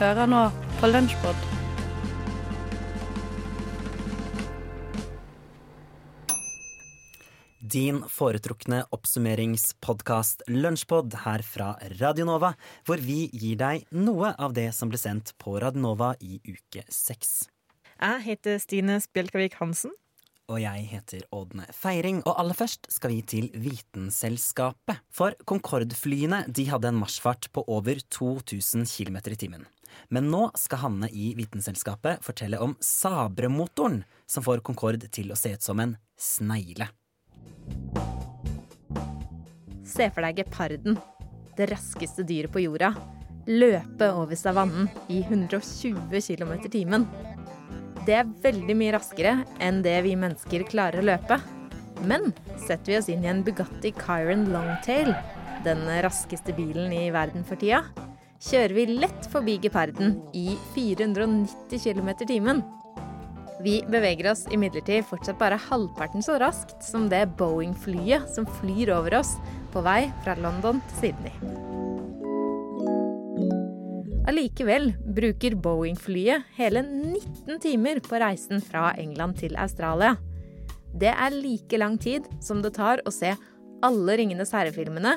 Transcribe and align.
Hører 0.00 0.24
nå 0.32 0.46
på 0.80 0.88
Lunsjpod. 0.88 1.40
Din 7.60 7.98
foretrukne 8.08 8.78
oppsummeringspodkast 8.96 10.46
Lunsjpod 10.48 11.18
her 11.26 11.44
fra 11.44 11.74
Radionova, 12.00 12.54
hvor 12.88 13.04
vi 13.04 13.26
gir 13.28 13.60
deg 13.60 13.84
noe 13.92 14.32
av 14.40 14.56
det 14.56 14.70
som 14.72 14.88
ble 14.88 15.02
sendt 15.04 15.34
på 15.36 15.58
Radionova 15.60 16.14
i 16.24 16.40
uke 16.48 16.86
seks. 16.88 17.50
Jeg 18.00 18.24
heter 18.24 18.56
Stine 18.64 19.02
Spjelkavik 19.04 19.60
Hansen. 19.60 19.92
Og 20.50 20.58
jeg 20.58 20.86
heter 20.90 21.26
Ådne 21.30 21.68
Feiring, 21.70 22.24
og 22.26 22.34
aller 22.40 22.56
først 22.58 22.88
skal 22.90 23.12
vi 23.12 23.20
til 23.22 23.44
Vitenselskapet. 23.54 24.98
For 25.14 25.36
Concorde-flyene 25.46 26.42
de 26.50 26.64
hadde 26.66 26.90
en 26.90 26.98
marsjfart 26.98 27.46
på 27.54 27.62
over 27.70 28.00
2000 28.10 28.82
km 28.90 29.20
i 29.30 29.38
timen. 29.38 29.68
Men 30.10 30.26
nå 30.32 30.48
skal 30.58 30.82
Hanne 30.82 31.10
i 31.14 31.30
Vitenselskapet 31.38 32.24
fortelle 32.26 32.58
om 32.58 32.74
Sabre-motoren, 32.82 34.02
som 34.26 34.42
får 34.42 34.64
Concorde 34.66 35.06
til 35.14 35.30
å 35.30 35.38
se 35.38 35.54
ut 35.54 35.62
som 35.62 35.82
en 35.82 35.94
snegle. 36.18 36.90
Se 39.86 40.10
for 40.10 40.26
deg 40.26 40.42
geparden, 40.42 40.98
det 41.58 41.70
raskeste 41.70 42.26
dyret 42.26 42.50
på 42.50 42.62
jorda, 42.66 42.90
løpe 43.46 44.10
over 44.18 44.38
savannen 44.38 44.90
i 45.10 45.22
120 45.22 46.10
km 46.10 46.58
i 46.58 46.74
timen. 46.74 47.06
Det 48.06 48.16
er 48.16 48.28
veldig 48.42 48.76
mye 48.78 48.94
raskere 48.96 49.34
enn 49.62 49.82
det 49.84 49.98
vi 50.06 50.16
mennesker 50.18 50.64
klarer 50.68 51.02
å 51.02 51.08
løpe. 51.10 51.36
Men 52.08 52.30
setter 52.56 52.94
vi 52.94 52.98
oss 52.98 53.10
inn 53.12 53.26
i 53.26 53.30
en 53.30 53.42
Bugatti 53.44 53.92
Chiron 53.98 54.46
Longtail, 54.54 55.12
den 55.66 55.84
raskeste 56.04 56.54
bilen 56.56 56.92
i 56.96 57.10
verden 57.12 57.44
for 57.44 57.60
tida, 57.60 57.82
kjører 58.40 58.76
vi 58.78 58.86
lett 59.02 59.28
forbi 59.32 59.58
geparden 59.60 60.16
i 60.32 60.54
490 60.74 61.82
km 61.82 62.14
i 62.14 62.30
timen. 62.30 62.62
Vi 63.60 63.82
beveger 63.92 64.30
oss 64.30 64.46
imidlertid 64.48 65.04
fortsatt 65.04 65.36
bare 65.40 65.60
halvparten 65.68 66.24
så 66.24 66.38
raskt 66.40 66.80
som 66.86 67.10
det 67.12 67.26
Boeing-flyet 67.36 68.32
som 68.32 68.48
flyr 68.62 68.94
over 68.96 69.18
oss 69.20 69.34
på 69.74 69.84
vei 69.84 70.06
fra 70.24 70.38
London 70.40 70.80
til 70.88 71.04
Sydney. 71.04 71.79
Allikevel 74.28 74.90
bruker 75.16 75.54
Boeing-flyet 75.56 76.50
hele 76.58 76.82
19 76.84 77.60
timer 77.62 78.00
på 78.04 78.18
reisen 78.20 78.60
fra 78.60 78.90
England 79.00 79.38
til 79.40 79.56
Australia. 79.56 80.18
Det 80.92 81.08
er 81.08 81.32
like 81.32 81.78
lang 81.80 81.96
tid 82.00 82.26
som 82.44 82.60
det 82.60 82.74
tar 82.76 83.00
å 83.06 83.12
se 83.14 83.32
alle 83.86 84.16
Ringenes 84.20 84.52
herre-filmene 84.52 85.14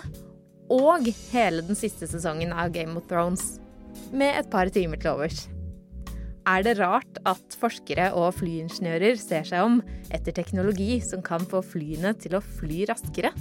og 0.72 1.10
hele 1.34 1.66
den 1.68 1.76
siste 1.76 2.08
sesongen 2.08 2.54
av 2.56 2.72
Game 2.72 2.96
of 2.96 3.10
Thrones, 3.10 3.58
med 4.16 4.40
et 4.40 4.48
par 4.50 4.72
timer 4.74 5.02
til 5.02 5.12
overs. 5.18 5.44
Er 6.48 6.64
det 6.64 6.78
rart 6.80 7.20
at 7.28 7.58
forskere 7.60 8.10
og 8.20 8.38
flyingeniører 8.40 9.20
ser 9.20 9.44
seg 9.48 9.68
om 9.68 9.82
etter 10.16 10.36
teknologi 10.36 10.98
som 11.04 11.22
kan 11.24 11.44
få 11.44 11.60
flyene 11.64 12.16
til 12.24 12.40
å 12.40 12.44
fly 12.44 12.86
raskere? 12.88 13.34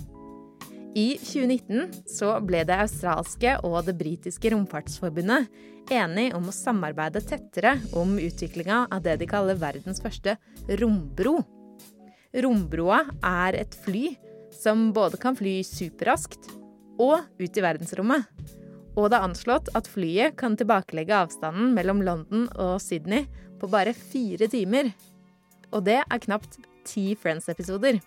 I 0.92 1.14
2019 1.16 2.02
så 2.04 2.34
ble 2.44 2.66
det 2.68 2.76
australske 2.84 3.54
og 3.64 3.78
det 3.86 3.94
britiske 3.96 4.50
romfartsforbundet 4.52 5.48
enige 5.92 6.36
om 6.36 6.50
å 6.50 6.54
samarbeide 6.54 7.22
tettere 7.24 7.78
om 7.96 8.18
utviklinga 8.20 8.84
av 8.92 9.00
det 9.06 9.16
de 9.22 9.28
kaller 9.30 9.56
verdens 9.60 10.02
første 10.05 10.36
rombro. 10.83 11.39
Rombroa 12.44 13.06
er 13.24 13.56
et 13.62 13.77
fly 13.86 14.11
som 14.52 14.90
både 14.92 15.17
kan 15.20 15.36
fly 15.36 15.62
superraskt 15.64 16.52
og 17.00 17.24
ut 17.40 17.56
i 17.56 17.64
verdensrommet. 17.64 18.28
Og 18.92 19.08
det 19.08 19.17
er 19.17 19.24
anslått 19.24 19.72
at 19.72 19.88
flyet 19.88 20.36
kan 20.36 20.58
tilbakelegge 20.61 21.22
avstanden 21.24 21.72
mellom 21.72 22.05
London 22.05 22.50
og 22.61 22.77
Sydney 22.84 23.24
på 23.61 23.72
bare 23.72 23.96
fire 23.96 24.44
timer. 24.52 24.92
Og 25.72 25.86
det 25.88 26.02
er 26.05 26.24
knapt 26.28 26.61
ti 26.84 27.14
Friends-episoder. 27.17 28.02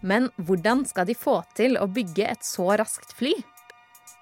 Men 0.00 0.30
hvordan 0.36 0.84
skal 0.86 1.08
de 1.08 1.16
få 1.18 1.40
til 1.58 1.78
å 1.80 1.88
bygge 1.90 2.28
et 2.28 2.44
så 2.46 2.70
raskt 2.78 3.14
fly? 3.18 3.34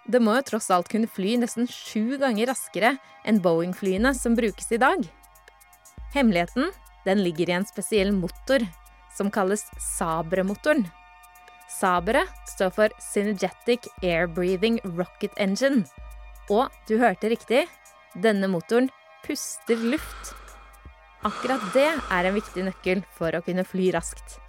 Det 0.07 0.21
må 0.23 0.37
jo 0.39 0.47
tross 0.53 0.71
alt 0.71 0.89
kunne 0.89 1.11
fly 1.11 1.35
nesten 1.41 1.67
sju 1.69 2.17
ganger 2.21 2.53
raskere 2.53 2.95
enn 3.27 3.41
Boeing-flyene 3.43 4.15
som 4.15 4.37
brukes 4.39 4.71
i 4.73 4.81
dag. 4.81 5.03
Hemmeligheten 6.15 6.71
den 7.07 7.23
ligger 7.27 7.51
i 7.51 7.57
en 7.59 7.67
spesiell 7.67 8.13
motor 8.15 8.63
som 9.17 9.31
kalles 9.33 9.67
Sabre-motoren. 9.83 10.87
Sabre 11.71 12.23
står 12.47 12.73
for 12.77 12.95
Synergetic 13.03 13.89
Air 14.03 14.31
Breathing 14.31 14.79
Rocket 14.97 15.35
Engine. 15.37 15.85
Og 16.49 16.71
du 16.87 16.97
hørte 17.01 17.33
riktig, 17.33 17.67
denne 18.15 18.49
motoren 18.51 18.89
puster 19.27 19.81
luft. 19.83 20.35
Akkurat 21.27 21.63
det 21.75 21.89
er 21.91 22.29
en 22.29 22.37
viktig 22.39 22.69
nøkkel 22.69 23.03
for 23.19 23.35
å 23.35 23.43
kunne 23.43 23.67
fly 23.67 23.91
raskt. 23.97 24.46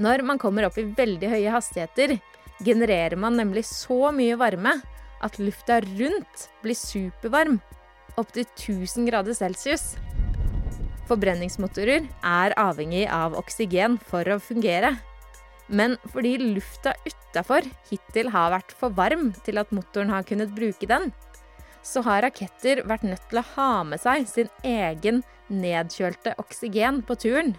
Når 0.00 0.22
man 0.24 0.40
kommer 0.40 0.64
opp 0.64 0.78
i 0.80 0.86
veldig 0.88 1.28
høye 1.28 1.52
hastigheter, 1.52 2.16
genererer 2.64 3.18
man 3.20 3.36
nemlig 3.36 3.66
så 3.68 4.12
mye 4.14 4.38
varme 4.40 4.78
at 5.22 5.38
lufta 5.38 5.80
rundt 5.84 6.48
blir 6.62 6.78
supervarm, 6.78 7.58
opptil 8.16 8.46
1000 8.46 9.08
grader 9.10 9.36
celsius. 9.36 9.92
Forbrenningsmotorer 11.10 12.06
er 12.24 12.54
avhengig 12.56 13.04
av 13.12 13.36
oksygen 13.36 13.98
for 14.08 14.26
å 14.32 14.40
fungere. 14.40 14.94
Men 15.68 15.96
fordi 16.12 16.36
lufta 16.40 16.94
utafor 17.04 17.66
hittil 17.90 18.30
har 18.32 18.52
vært 18.54 18.72
for 18.76 18.94
varm 18.96 19.30
til 19.44 19.60
at 19.60 19.72
motoren 19.74 20.12
har 20.12 20.24
kunnet 20.28 20.54
bruke 20.56 20.88
den, 20.88 21.10
så 21.82 22.02
har 22.06 22.22
raketter 22.24 22.84
vært 22.86 23.04
nødt 23.06 23.24
til 23.28 23.40
å 23.40 23.46
ha 23.56 23.70
med 23.86 24.00
seg 24.00 24.26
sin 24.30 24.50
egen 24.64 25.22
nedkjølte 25.52 26.36
oksygen 26.40 27.02
på 27.06 27.18
turen. 27.24 27.54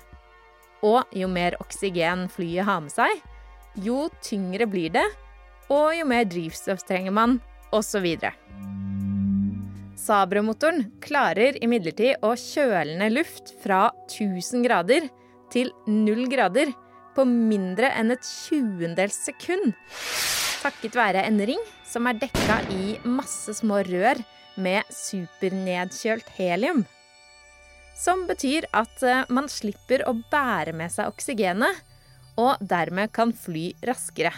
Og 0.84 1.16
jo 1.16 1.30
mer 1.32 1.56
oksygen 1.64 2.28
flyet 2.32 2.68
har 2.68 2.82
med 2.84 2.92
seg, 2.92 3.22
jo 3.80 4.10
tyngre 4.22 4.68
blir 4.70 4.92
det, 4.94 5.06
og 5.72 5.94
jo 5.96 6.06
mer 6.08 6.28
drivstoff 6.30 6.84
trenger 6.86 7.16
man, 7.16 7.40
osv. 7.74 8.06
Sabre-motoren 10.04 10.90
klarer 11.04 11.58
imidlertid 11.64 12.20
å 12.26 12.34
kjøle 12.38 12.98
ned 13.00 13.16
luft 13.16 13.54
fra 13.64 13.88
1000 14.10 14.66
grader 14.66 15.08
til 15.54 15.72
0 15.88 16.26
grader 16.32 16.74
på 17.16 17.26
mindre 17.30 17.92
enn 17.94 18.12
et 18.14 18.26
tjuendels 18.26 19.20
sekund. 19.28 19.72
Takket 20.64 20.98
være 20.98 21.24
en 21.28 21.40
ring 21.46 21.62
som 21.88 22.08
er 22.10 22.20
dekka 22.20 22.60
i 22.74 22.98
masse 23.06 23.54
små 23.60 23.82
rør 23.88 24.20
med 24.60 24.88
supernedkjølt 24.94 26.30
helium. 26.38 26.84
Som 27.98 28.26
betyr 28.30 28.68
at 28.74 29.04
eh, 29.06 29.26
man 29.30 29.50
slipper 29.52 30.06
å 30.10 30.16
bære 30.32 30.74
med 30.78 30.92
seg 30.94 31.12
oksygenet, 31.12 31.82
og 32.40 32.58
dermed 32.66 33.14
kan 33.14 33.34
fly 33.38 33.72
raskere. 33.86 34.34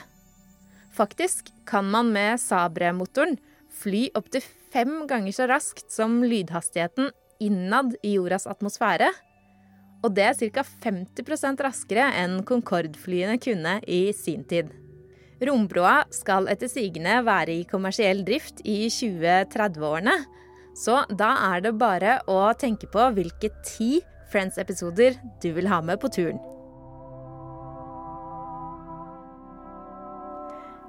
Faktisk 0.95 1.51
kan 1.67 1.87
man 1.91 2.11
med 2.15 2.39
Sabre-motoren 2.39 3.37
fly 3.75 4.09
opptil 4.15 4.43
fem 4.71 5.03
ganger 5.07 5.35
så 5.35 5.47
raskt 5.51 5.91
som 5.91 6.21
lydhastigheten 6.23 7.11
innad 7.43 7.95
i 8.03 8.15
jordas 8.15 8.47
atmosfære, 8.47 9.09
og 10.05 10.13
det 10.15 10.25
er 10.29 10.51
ca. 10.53 10.63
50% 10.85 11.63
raskere 11.65 12.07
enn 12.21 12.41
Concorde-flyene 12.47 13.39
kunne 13.41 13.79
i 13.89 14.09
sin 14.15 14.43
tid. 14.47 14.69
Rombroa 15.43 16.05
skal 16.15 16.47
etter 16.51 16.69
sigende 16.71 17.17
være 17.25 17.59
i 17.59 17.67
kommersiell 17.67 18.21
drift 18.27 18.61
i 18.63 18.85
2030-årene, 18.87 20.15
så 20.75 21.03
da 21.07 21.31
er 21.53 21.63
det 21.63 21.77
bare 21.79 22.19
å 22.27 22.41
tenke 22.59 22.89
på 22.91 23.07
hvilke 23.15 23.51
ti 23.63 24.01
Friends-episoder 24.31 25.15
du 25.39 25.49
vil 25.55 25.69
ha 25.71 25.79
med 25.85 26.01
på 26.01 26.09
turen. 26.11 26.41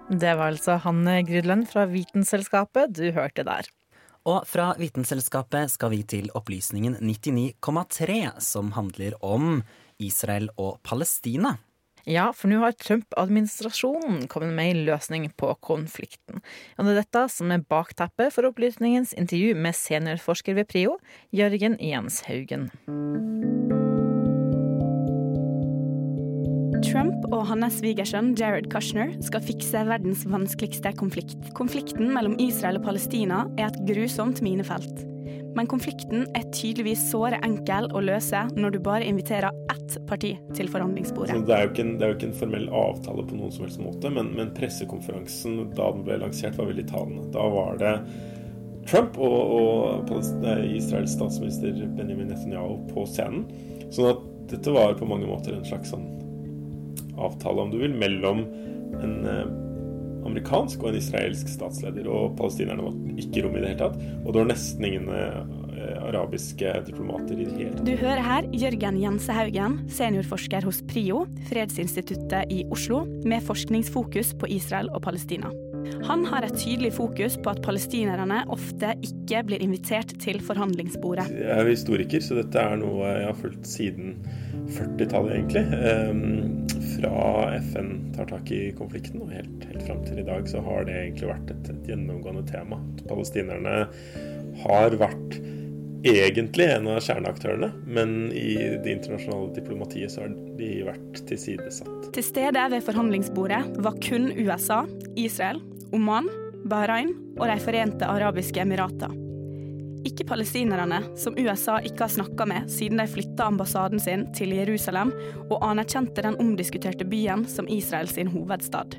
Det 0.07 0.37
var 0.39 0.53
altså 0.53 0.77
Hanne 0.85 1.21
Grydlund 1.27 1.67
fra 1.71 1.87
Vitenselskapet 1.91 2.95
du 2.95 3.09
hørte 3.15 3.43
der. 3.47 3.67
Og 4.27 4.43
fra 4.47 4.73
Vitenselskapet 4.79 5.71
skal 5.71 5.93
vi 5.95 6.01
til 6.07 6.31
opplysningen 6.35 6.99
99,3, 6.99 8.19
som 8.43 8.73
handler 8.75 9.15
om 9.23 9.61
Israel 10.03 10.49
og 10.59 10.81
Palestina. 10.87 11.57
Ja, 12.07 12.29
for 12.31 12.47
nå 12.47 12.61
har 12.63 12.75
Trump-administrasjonen 12.79 14.29
kommet 14.31 14.55
med 14.55 14.71
en 14.71 14.85
løsning 14.87 15.25
på 15.35 15.49
konflikten. 15.59 16.39
Og 16.79 16.87
det 16.87 16.93
er 16.93 17.01
dette 17.01 17.23
som 17.35 17.51
er 17.51 17.65
bakteppet 17.67 18.31
for 18.31 18.47
opplysningens 18.47 19.11
intervju 19.19 19.57
med 19.59 19.75
seniorforsker 19.75 20.55
ved 20.55 20.71
PRIO, 20.71 20.95
Jørgen 21.35 21.75
Jens 21.83 22.21
Haugen. 22.29 22.69
Trump 26.87 27.27
og 27.33 27.43
hans 27.51 27.81
svigersønn 27.81 28.37
Jared 28.39 28.71
Kushner 28.71 29.11
skal 29.27 29.43
fikse 29.43 29.83
verdens 29.91 30.23
vanskeligste 30.31 30.95
konflikt. 31.03 31.51
Konflikten 31.59 32.15
mellom 32.15 32.39
Israel 32.39 32.79
og 32.79 32.87
Palestina 32.87 33.49
er 33.59 33.73
et 33.73 33.83
grusomt 33.91 34.47
minefelt. 34.47 35.16
Men 35.57 35.69
konflikten 35.71 36.27
er 36.37 36.47
tydeligvis 36.53 37.07
såre 37.11 37.39
enkel 37.47 37.89
å 37.97 38.03
løse 38.05 38.43
når 38.57 38.77
du 38.77 38.81
bare 38.85 39.09
inviterer 39.09 39.55
ett 39.73 39.97
parti 40.09 40.35
til 40.57 40.69
forhandlingsbordet. 40.73 41.39
Det 41.49 41.57
er, 41.57 41.67
jo 41.67 41.73
ikke 41.73 41.85
en, 41.87 41.95
jo 42.03 42.17
ikke 42.17 42.31
en 42.31 42.39
formell 42.41 42.67
avtale 42.77 43.25
på 43.27 43.39
noen 43.39 43.55
som 43.55 43.67
helst 43.67 43.81
måte, 43.83 44.13
men, 44.13 44.33
men 44.37 44.53
pressekonferansen 44.57 45.61
da 45.79 45.91
den 45.95 46.05
ble 46.07 46.21
lansert 46.23 46.59
var 46.61 46.71
veldig 46.71 46.87
talende. 46.91 47.29
Da 47.35 47.47
var 47.53 47.81
det 47.81 47.95
Trump 48.87 49.17
og, 49.19 49.39
og 49.57 50.13
Israels 50.71 51.17
statsminister 51.17 51.75
Benjamin 51.97 52.31
Netanyahu 52.31 52.85
på 52.93 53.07
scenen. 53.11 53.47
Sånn 53.91 54.13
at 54.13 54.25
dette 54.53 54.75
var 54.75 54.95
på 54.99 55.09
mange 55.09 55.27
måter 55.27 55.57
en 55.57 55.67
slags 55.67 55.91
sånn 55.95 56.07
avtale, 57.17 57.65
om 57.65 57.73
du 57.73 57.81
vil, 57.81 57.95
mellom 57.97 58.45
en 59.01 59.17
eh, 59.27 59.47
amerikansk 60.27 60.83
og 60.83 60.93
en 60.93 61.01
israelsk 61.01 61.51
statsleder. 61.53 62.09
Og 62.11 62.37
palestinerne 62.39 62.87
var 62.87 63.23
ikke 63.23 63.45
rom 63.47 63.57
i 63.57 63.63
det 63.63 63.73
hele 63.73 63.83
tatt. 63.85 64.01
Og 64.25 64.33
det 64.33 64.43
var 64.43 64.51
nesten 64.51 64.89
ingen 64.89 65.11
eh, 65.15 66.01
arabiske 66.07 66.73
diplomater 66.87 67.37
i 67.37 67.47
det 67.47 67.57
hele 67.57 67.75
tatt. 67.75 67.87
Du 67.87 67.95
hører 68.01 68.25
her 68.25 68.51
Jørgen 68.65 69.01
Jensehaugen, 69.03 69.79
seniorforsker 69.93 70.67
hos 70.67 70.83
PRIO, 70.91 71.25
fredsinstituttet 71.51 72.53
i 72.53 72.65
Oslo, 72.75 73.05
med 73.27 73.45
forskningsfokus 73.47 74.35
på 74.41 74.51
Israel 74.59 74.93
og 74.95 75.05
Palestina. 75.07 75.53
Han 76.07 76.25
har 76.29 76.45
et 76.47 76.55
tydelig 76.59 76.93
fokus 76.97 77.35
på 77.43 77.51
at 77.51 77.63
palestinerne 77.65 78.43
ofte 78.53 78.93
ikke 79.05 79.43
blir 79.49 79.63
invitert 79.65 80.13
til 80.23 80.39
forhandlingsbordet. 80.45 81.27
Jeg 81.35 81.51
er 81.51 81.71
historiker, 81.71 82.23
så 82.23 82.39
dette 82.39 82.63
er 82.63 82.79
noe 82.81 83.11
jeg 83.11 83.27
har 83.27 83.41
fulgt 83.41 83.67
siden 83.71 84.15
40-tallet, 84.77 85.35
egentlig. 85.35 85.65
Ehm, 85.81 86.67
fra 86.97 87.59
FN 87.73 87.91
tar 88.15 88.31
tak 88.31 88.51
i 88.55 88.63
konflikten 88.79 89.25
og 89.25 89.35
helt, 89.35 89.67
helt 89.67 89.85
fram 89.89 90.03
til 90.07 90.23
i 90.23 90.27
dag, 90.27 90.47
så 90.51 90.63
har 90.65 90.87
det 90.87 90.97
egentlig 91.03 91.31
vært 91.33 91.53
et, 91.57 91.71
et 91.75 91.93
gjennomgående 91.93 92.47
tema. 92.49 92.81
Palestinerne 93.11 93.77
har 94.63 94.99
vært 95.01 95.41
egentlig 96.07 96.67
en 96.71 96.89
av 96.93 97.01
kjerneaktørene, 97.03 97.71
men 97.89 98.17
i 98.37 98.55
det 98.83 98.93
internasjonale 98.93 99.55
diplomatiet 99.57 100.13
så 100.13 100.25
har 100.25 100.35
de 100.59 100.71
vært 100.87 101.23
tilsidesatt. 101.29 102.11
Til 102.15 102.27
stede 102.27 102.67
ved 102.73 102.85
forhandlingsbordet 102.87 103.63
var 103.83 103.99
kun 104.05 104.31
USA, 104.39 104.85
Israel 105.19 105.63
Oman, 105.97 106.29
Bahrain 106.69 107.15
og 107.39 107.47
De 107.49 107.57
forente 107.63 108.05
arabiske 108.05 108.61
emirater. 108.61 109.15
Ikke 110.07 110.27
palestinerne, 110.29 111.01
som 111.19 111.35
USA 111.39 111.81
ikke 111.83 112.05
har 112.05 112.13
snakka 112.13 112.47
med 112.47 112.69
siden 112.71 113.01
de 113.01 113.09
flytta 113.11 113.49
ambassaden 113.49 114.01
sin 114.03 114.27
til 114.37 114.53
Jerusalem 114.55 115.11
og 115.49 115.59
anerkjente 115.67 116.23
den 116.23 116.39
omdiskuterte 116.43 117.09
byen 117.09 117.47
som 117.51 117.67
Israel 117.73 118.11
sin 118.13 118.31
hovedstad. 118.31 118.99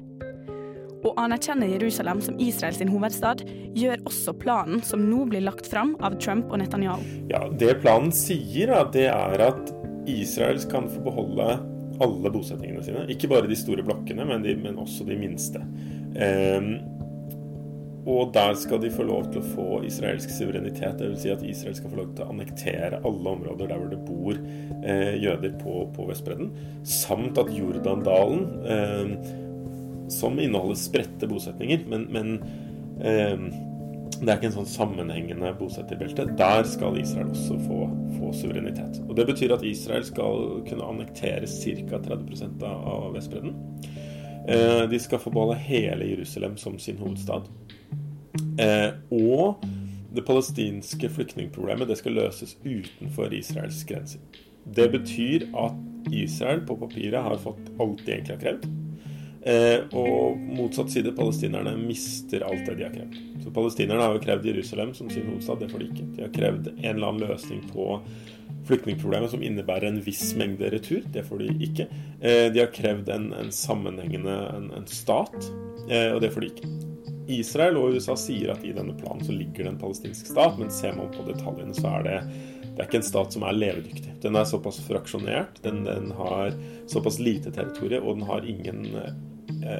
Å 1.05 1.13
anerkjenne 1.21 1.69
Jerusalem 1.69 2.19
som 2.25 2.39
Israel 2.41 2.75
sin 2.75 2.91
hovedstad 2.91 3.45
gjør 3.77 4.01
også 4.09 4.33
planen 4.41 4.81
som 4.83 5.05
nå 5.07 5.27
blir 5.29 5.45
lagt 5.45 5.69
fram 5.69 5.93
av 6.03 6.17
Trump 6.19 6.51
og 6.51 6.59
Netanyahu. 6.63 7.05
Ja, 7.31 7.45
Det 7.47 7.77
planen 7.85 8.11
sier, 8.11 8.73
det 8.91 9.07
er 9.13 9.47
at 9.47 9.73
Israel 10.09 10.59
kan 10.71 10.89
få 10.91 11.05
beholde 11.05 11.51
alle 12.03 12.31
bosettingene 12.33 12.83
sine. 12.83 13.05
Ikke 13.13 13.29
bare 13.31 13.49
de 13.49 13.57
store 13.57 13.85
blokkene, 13.85 14.25
men, 14.27 14.43
de, 14.43 14.55
men 14.59 14.81
også 14.81 15.05
de 15.07 15.17
minste. 15.19 15.61
Um, 16.15 16.69
og 18.07 18.31
der 18.33 18.53
skal 18.55 18.79
de 18.79 18.91
få 18.91 19.03
lov 19.03 19.25
til 19.33 19.41
å 19.41 19.49
få 19.51 19.81
israelsk 19.83 20.31
suverenitet. 20.31 21.01
Dvs. 21.01 21.25
Si 21.25 21.31
at 21.33 21.43
Israel 21.43 21.75
skal 21.75 21.91
få 21.91 21.99
lov 21.99 22.13
til 22.15 22.23
å 22.23 22.29
annektere 22.31 23.01
alle 23.03 23.33
områder 23.33 23.67
der 23.67 23.81
hvor 23.81 23.91
det 23.91 23.99
bor 24.07 24.39
eh, 24.79 25.17
jøder 25.19 25.57
på, 25.59 25.81
på 25.91 26.07
Vestbredden. 26.07 26.53
Samt 26.87 27.39
at 27.41 27.51
Jordandalen, 27.51 28.45
eh, 28.63 29.33
som 30.15 30.39
inneholder 30.39 30.79
spredte 30.79 31.27
bosetninger, 31.27 31.83
men, 31.91 32.07
men 32.15 32.31
eh, 33.03 33.35
det 34.17 34.31
er 34.31 34.39
ikke 34.39 34.49
en 34.53 34.57
sånn 34.61 34.71
sammenhengende 34.71 35.51
bosetterbelte. 35.59 36.29
Der 36.39 36.63
skal 36.65 36.95
Israel 37.01 37.35
også 37.35 37.59
få, 37.67 37.83
få, 38.15 38.31
suverenitet. 38.39 39.01
Og 39.03 39.17
Det 39.19 39.27
betyr 39.27 39.57
at 39.57 39.67
Israel 39.67 40.07
skal 40.07 40.61
kunne 40.69 40.87
annektere 40.95 41.43
ca. 41.43 41.99
30% 42.07 42.63
av 42.71 43.11
Vestbredden. 43.19 43.59
Eh, 44.47 44.89
de 44.89 44.99
skal 44.99 45.19
forbeholde 45.19 45.59
hele 45.59 46.07
Jerusalem 46.07 46.57
som 46.57 46.79
sin 46.79 46.97
hovedstad. 46.97 47.49
Eh, 48.59 48.89
og 49.11 49.65
det 50.15 50.23
palestinske 50.25 51.09
flyktningproblemet 51.09 51.89
det 51.89 51.97
skal 51.99 52.15
løses 52.17 52.55
utenfor 52.63 53.33
Israels 53.35 53.83
grenser. 53.87 54.23
Det 54.63 54.87
betyr 54.91 55.49
at 55.57 56.13
Israel 56.15 56.63
på 56.67 56.77
papiret 56.79 57.23
har 57.23 57.39
fått 57.43 57.71
alt 57.79 58.05
de 58.05 58.13
egentlig 58.15 58.37
har 58.37 58.43
krevd. 58.43 58.69
Eh, 59.47 59.79
og 59.95 60.39
motsatt 60.57 60.91
side, 60.91 61.13
palestinerne 61.15 61.77
mister 61.79 62.43
alt 62.43 62.65
det 62.67 62.73
de 62.79 62.83
har 62.83 62.95
krevd. 62.95 63.19
Så 63.43 63.51
Palestinerne 63.55 64.03
har 64.03 64.15
jo 64.17 64.23
krevd 64.25 64.47
Jerusalem 64.49 64.91
som 64.97 65.07
sin 65.09 65.29
hovedstad, 65.29 65.61
det 65.61 65.69
får 65.71 65.83
de 65.83 65.87
ikke. 65.93 66.07
De 66.17 66.25
har 66.25 66.33
krevd 66.35 66.67
en 66.73 66.89
eller 66.89 67.07
annen 67.07 67.29
løsning 67.29 67.61
på 67.71 67.85
flyktningproblemet 68.67 69.31
som 69.31 69.45
innebærer 69.47 69.87
en 69.87 70.01
viss 70.03 70.33
mengde 70.35 70.67
retur. 70.73 71.05
Det 71.13 71.23
får 71.29 71.45
de 71.45 71.53
ikke. 71.63 71.87
Eh, 72.19 72.49
de 72.51 72.59
har 72.59 72.73
krevd 72.75 73.07
en, 73.13 73.29
en 73.37 73.53
sammenhengende 73.55 74.35
en, 74.57 74.67
en 74.81 74.89
stat, 74.91 75.37
eh, 75.87 76.09
og 76.11 76.19
det 76.25 76.33
får 76.33 76.43
de 76.43 76.51
ikke. 76.51 76.73
Israel 77.37 77.79
og 77.79 77.95
USA 77.95 78.17
sier 78.19 78.51
at 78.51 78.67
i 78.67 78.73
denne 78.75 78.95
planen 78.99 79.23
så 79.23 79.35
ligger 79.35 79.63
det 79.63 79.71
en 79.73 79.79
palestinsk 79.79 80.27
stat, 80.33 80.59
men 80.59 80.71
ser 80.71 80.95
man 80.99 81.11
på 81.15 81.23
detaljene, 81.27 81.75
så 81.75 81.95
er 81.99 82.05
det, 82.07 82.17
det 82.67 82.75
er 82.75 82.85
ikke 82.89 82.99
en 82.99 83.09
stat 83.13 83.35
som 83.35 83.47
er 83.47 83.55
levedyktig. 83.55 84.17
Den 84.23 84.35
er 84.35 84.47
såpass 84.47 84.81
fraksjonert, 84.83 85.63
den, 85.63 85.85
den 85.87 86.11
har 86.19 86.51
såpass 86.91 87.19
lite 87.23 87.51
territorium, 87.55 88.07
og 88.07 88.19
den 88.19 88.27
har 88.27 88.47
ingen 88.47 88.85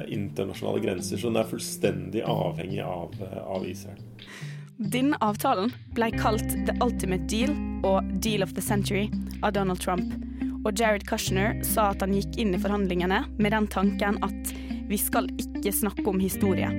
internasjonale 0.08 0.80
grenser, 0.84 1.18
så 1.20 1.30
den 1.30 1.40
er 1.40 1.50
fullstendig 1.50 2.22
avhengig 2.24 2.80
av, 2.84 3.14
av 3.44 3.66
Israel. 3.68 4.00
Denne 4.78 5.18
avtalen 5.24 5.72
ble 5.96 6.12
kalt 6.14 6.52
The 6.68 6.76
Ultimate 6.84 7.26
Deal 7.26 7.50
og 7.86 8.06
Deal 8.22 8.44
of 8.46 8.54
the 8.54 8.62
Century 8.62 9.08
av 9.42 9.56
Donald 9.56 9.82
Trump. 9.82 10.12
Og 10.62 10.78
Jared 10.78 11.06
Kushner 11.08 11.58
sa 11.66 11.90
at 11.92 12.04
han 12.04 12.14
gikk 12.14 12.38
inn 12.38 12.54
i 12.54 12.60
forhandlingene 12.62 13.24
med 13.38 13.54
den 13.54 13.66
tanken 13.70 14.20
at 14.22 14.54
vi 14.88 14.98
skal 15.00 15.26
ikke 15.34 15.74
snakke 15.74 16.06
om 16.06 16.22
historie. 16.22 16.70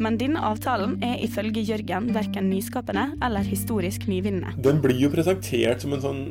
Men 0.00 0.16
denne 0.20 0.40
avtalen 0.40 0.98
er 1.04 1.20
ifølge 1.24 1.64
Jørgen 1.64 2.12
verken 2.16 2.48
nyskapende 2.52 3.10
eller 3.24 3.44
historisk 3.44 4.06
nyvinnende. 4.08 4.54
Den 4.60 4.80
blir 4.84 4.96
jo 5.00 5.12
presentert 5.12 5.84
som 5.84 5.96
en 5.96 6.04
sånn 6.04 6.22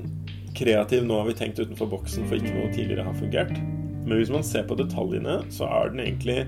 kreativ 0.57 1.05
'nå 1.05 1.21
har 1.21 1.27
vi 1.27 1.37
tenkt 1.37 1.59
utenfor 1.59 1.89
boksen 1.89 2.25
for 2.25 2.37
ikke 2.37 2.53
noe 2.53 2.73
tidligere 2.73 3.05
har 3.05 3.13
fungert'. 3.13 3.78
Men 4.09 4.17
hvis 4.17 4.31
man 4.33 4.43
ser 4.43 4.63
på 4.65 4.73
detaljene, 4.73 5.43
så 5.53 5.67
er 5.69 5.91
den 5.93 6.01
egentlig 6.01 6.39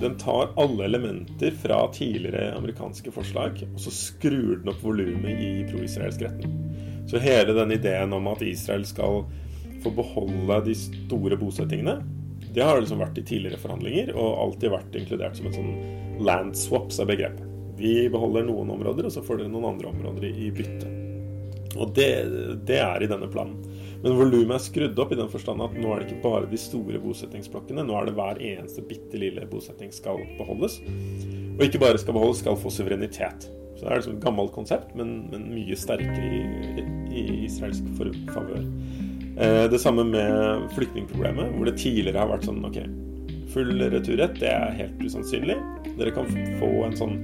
den 0.00 0.16
tar 0.18 0.50
alle 0.58 0.88
elementer 0.88 1.54
fra 1.62 1.76
tidligere 1.94 2.48
amerikanske 2.58 3.12
forslag, 3.14 3.60
og 3.68 3.78
så 3.80 3.92
skrur 3.94 4.58
den 4.58 4.72
opp 4.72 4.82
volumet 4.82 5.38
i 5.38 5.52
pro-israelsk 5.70 6.24
retten. 6.26 6.56
Så 7.06 7.22
hele 7.22 7.54
den 7.54 7.76
ideen 7.76 8.12
om 8.16 8.26
at 8.32 8.42
Israel 8.42 8.82
skal 8.88 9.22
få 9.84 9.92
beholde 9.94 10.58
de 10.66 10.74
store 10.80 11.38
bosettingene, 11.38 12.00
det 12.54 12.66
har 12.66 12.80
liksom 12.80 13.00
vært 13.02 13.22
i 13.22 13.26
tidligere 13.26 13.62
forhandlinger, 13.62 14.10
og 14.18 14.40
alltid 14.42 14.74
vært 14.74 14.98
inkludert 14.98 15.38
som 15.38 15.48
en 15.50 15.56
sånn 15.60 16.26
land 16.26 16.58
swaps 16.58 16.98
av 17.02 17.10
begrepet. 17.10 17.46
Vi 17.78 18.08
beholder 18.10 18.46
noen 18.46 18.74
områder, 18.74 19.06
og 19.06 19.14
så 19.14 19.22
får 19.22 19.44
dere 19.44 19.54
noen 19.54 19.72
andre 19.72 19.94
områder 19.94 20.26
i 20.30 20.50
bytte. 20.54 20.90
Og 21.78 21.94
det, 21.94 22.10
det 22.66 22.82
er 22.82 23.02
i 23.02 23.10
denne 23.10 23.30
planen. 23.30 23.62
Men 24.04 24.18
volumet 24.18 24.58
er 24.58 24.60
skrudd 24.60 24.98
opp 25.00 25.14
i 25.14 25.16
den 25.16 25.30
forstand 25.32 25.64
at 25.64 25.76
nå 25.80 25.94
er 25.94 26.02
det 26.02 26.10
ikke 26.10 26.24
bare 26.26 26.48
de 26.50 26.58
store 26.60 27.00
bosettingsblokkene. 27.00 27.86
Nå 27.88 27.94
er 27.96 28.10
det 28.10 28.16
hver 28.18 28.40
eneste 28.52 28.84
bitte 28.84 29.16
lille 29.20 29.46
bosetting 29.48 29.94
skal 29.96 30.20
beholdes. 30.36 30.76
Og 31.54 31.62
ikke 31.64 31.80
bare 31.80 32.00
skal 32.02 32.16
beholdes, 32.18 32.42
skal 32.44 32.58
få 32.60 32.72
suverenitet. 32.74 33.48
Så 33.74 33.80
det 33.80 33.88
er 33.88 34.02
liksom 34.02 34.18
et 34.18 34.26
gammelt 34.26 34.52
konsept, 34.54 34.92
men, 34.98 35.16
men 35.32 35.48
mye 35.54 35.78
sterkere 35.78 36.28
i, 36.28 36.84
i 37.16 37.24
israelsk 37.46 37.88
favør. 37.96 38.60
Eh, 39.40 39.64
det 39.72 39.80
samme 39.80 40.04
med 40.06 40.68
flyktningproblemet, 40.76 41.56
hvor 41.56 41.70
det 41.70 41.78
tidligere 41.80 42.20
har 42.20 42.30
vært 42.30 42.46
sånn 42.46 42.60
OK, 42.68 42.78
full 43.54 43.72
returrett, 43.80 44.36
det 44.38 44.52
er 44.52 44.76
helt 44.78 45.00
usannsynlig. 45.02 45.56
Dere 45.96 46.12
kan 46.14 46.28
få 46.60 46.70
en 46.86 46.96
sånn 46.98 47.18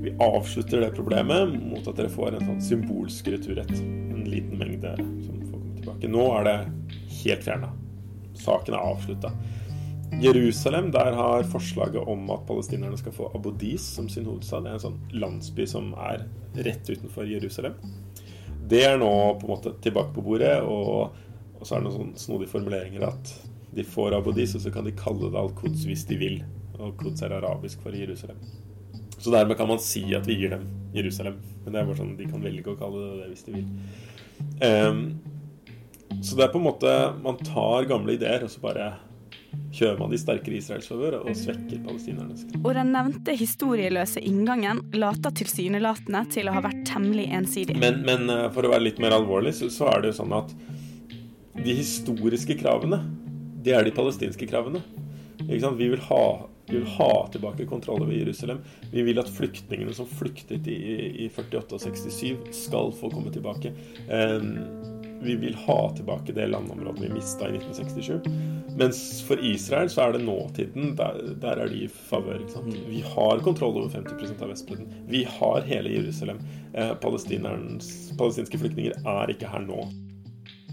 Vi 0.00 0.14
avslutter 0.24 0.80
det 0.80 0.94
problemet 0.96 1.50
mot 1.60 1.84
at 1.84 1.98
dere 1.98 2.08
får 2.08 2.38
en 2.38 2.46
sånn 2.46 2.62
symbolsk 2.64 3.26
returrett. 3.34 3.74
En 3.82 4.22
liten 4.24 4.56
mengde 4.56 4.94
tilbake. 6.00 6.12
Nå 6.12 6.38
er 6.38 6.44
det 6.44 7.22
helt 7.24 7.44
fjerna. 7.44 7.72
Saken 8.34 8.74
er 8.74 8.80
avslutta. 8.80 9.32
Jerusalem, 10.20 10.90
der 10.90 11.12
har 11.12 11.42
forslaget 11.42 12.02
om 12.08 12.30
at 12.30 12.46
palestinerne 12.46 12.98
skal 12.98 13.12
få 13.12 13.30
Abodis 13.34 13.82
som 13.82 14.08
sin 14.08 14.26
hovedstad. 14.26 14.64
Det 14.64 14.70
er 14.70 14.74
en 14.74 14.80
sånn 14.80 15.00
landsby 15.12 15.66
som 15.66 15.92
er 15.94 16.26
rett 16.54 16.90
utenfor 16.90 17.28
Jerusalem. 17.30 17.74
Det 18.68 18.84
er 18.84 18.98
nå 18.98 19.38
på 19.38 19.46
en 19.46 19.52
måte 19.54 19.74
tilbake 19.82 20.14
på 20.14 20.22
bordet, 20.22 20.60
og, 20.62 21.14
og 21.58 21.62
så 21.66 21.76
er 21.76 21.80
det 21.80 21.88
noen 21.88 21.96
sånn 21.96 22.18
snodige 22.18 22.50
formuleringer 22.50 23.06
at 23.06 23.32
de 23.74 23.86
får 23.86 24.18
Abodis, 24.18 24.56
og 24.58 24.64
så 24.64 24.72
kan 24.74 24.84
de 24.84 24.96
kalle 24.98 25.30
det 25.30 25.38
Al-Quds 25.38 25.86
hvis 25.86 26.04
de 26.10 26.18
vil. 26.18 26.42
Og 26.80 26.96
Quds 26.98 27.22
er 27.22 27.36
arabisk 27.36 27.82
for 27.84 27.94
Jerusalem. 27.94 28.38
Så 29.20 29.30
dermed 29.30 29.58
kan 29.58 29.68
man 29.68 29.82
si 29.84 30.02
at 30.16 30.26
vi 30.26 30.38
gir 30.40 30.56
dem 30.56 30.66
Jerusalem. 30.96 31.38
Men 31.64 31.74
det 31.74 31.80
er 31.80 31.86
bare 31.86 32.00
sånn 32.00 32.16
de 32.18 32.28
kan 32.28 32.42
velge 32.42 32.72
å 32.72 32.78
kalle 32.80 33.02
det 33.04 33.18
det 33.20 33.28
hvis 33.34 33.46
de 33.46 33.58
vil. 33.58 33.66
Um, 34.64 35.02
så 36.22 36.36
det 36.36 36.44
er 36.44 36.50
på 36.52 36.58
en 36.60 36.66
måte 36.66 36.90
Man 37.22 37.38
tar 37.40 37.86
gamle 37.88 38.16
ideer, 38.18 38.42
og 38.44 38.50
så 38.52 38.60
bare 38.62 38.88
kjører 39.74 39.98
man 40.00 40.10
de 40.12 40.18
sterkere 40.18 40.58
israelsfavør 40.58 41.16
og 41.20 41.30
svekker 41.38 41.80
palestinernes. 41.84 42.44
Og 42.60 42.72
den 42.74 42.92
nevnte 42.94 43.34
historieløse 43.38 44.22
inngangen 44.26 44.82
later 44.98 45.34
tilsynelatende 45.40 46.24
til 46.34 46.50
å 46.50 46.54
ha 46.56 46.64
vært 46.64 46.82
temmelig 46.90 47.28
ensidig. 47.38 47.78
Men, 47.80 48.02
men 48.06 48.30
eh, 48.30 48.48
for 48.54 48.66
å 48.66 48.72
være 48.74 48.88
litt 48.88 49.00
mer 49.02 49.14
alvorlig, 49.16 49.54
så, 49.58 49.70
så, 49.72 49.88
er 49.92 50.02
det 50.02 50.12
jo 50.12 50.20
sånn 50.20 50.36
at 50.38 50.54
de 51.60 51.74
historiske 51.76 52.56
kravene, 52.60 53.02
det 53.62 53.74
er 53.76 53.86
de 53.86 53.94
palestinske 53.94 54.48
kravene. 54.50 54.82
Vi 55.46 55.58
vil 55.90 56.00
ha 56.10 56.24
vi 56.70 56.78
vil 56.78 56.86
ha 56.86 57.28
tilbake 57.32 57.64
kontroll 57.66 58.04
over 58.04 58.14
Jerusalem. 58.14 58.60
Vi 58.92 59.02
vil 59.02 59.18
at 59.18 59.30
flyktningene 59.34 59.90
som 59.94 60.06
flyktet 60.06 60.68
i, 60.70 60.76
i 61.24 61.26
48 61.26 61.74
og 61.74 61.82
67, 61.82 62.52
skal 62.54 62.92
få 62.94 63.10
komme 63.10 63.32
tilbake. 63.34 63.72
Um, 64.06 64.99
vi 65.20 65.36
vil 65.36 65.54
ha 65.54 65.78
tilbake 65.96 66.32
det 66.32 66.46
landområdet 66.46 67.02
vi 67.04 67.12
mista 67.12 67.48
i 67.48 67.56
1967. 67.56 68.28
Mens 68.78 69.22
for 69.26 69.40
Israel 69.44 69.90
så 69.90 70.06
er 70.06 70.12
det 70.12 70.22
nåtiden. 70.24 70.94
Der, 70.96 71.18
der 71.42 71.64
er 71.64 71.68
de 71.68 71.84
i 71.84 71.88
favør. 71.88 72.44
Vi 72.88 73.02
har 73.14 73.42
kontroll 73.44 73.76
over 73.76 73.90
50% 73.92 74.42
av 74.42 74.52
Vestbredden. 74.52 74.92
Vi 75.08 75.24
har 75.24 75.66
hele 75.68 75.92
Jerusalem. 75.96 76.40
Eh, 76.74 76.94
palestinske 77.02 78.62
flyktninger 78.62 79.02
er 79.04 79.34
ikke 79.34 79.50
her 79.50 79.66
nå. 79.66 79.84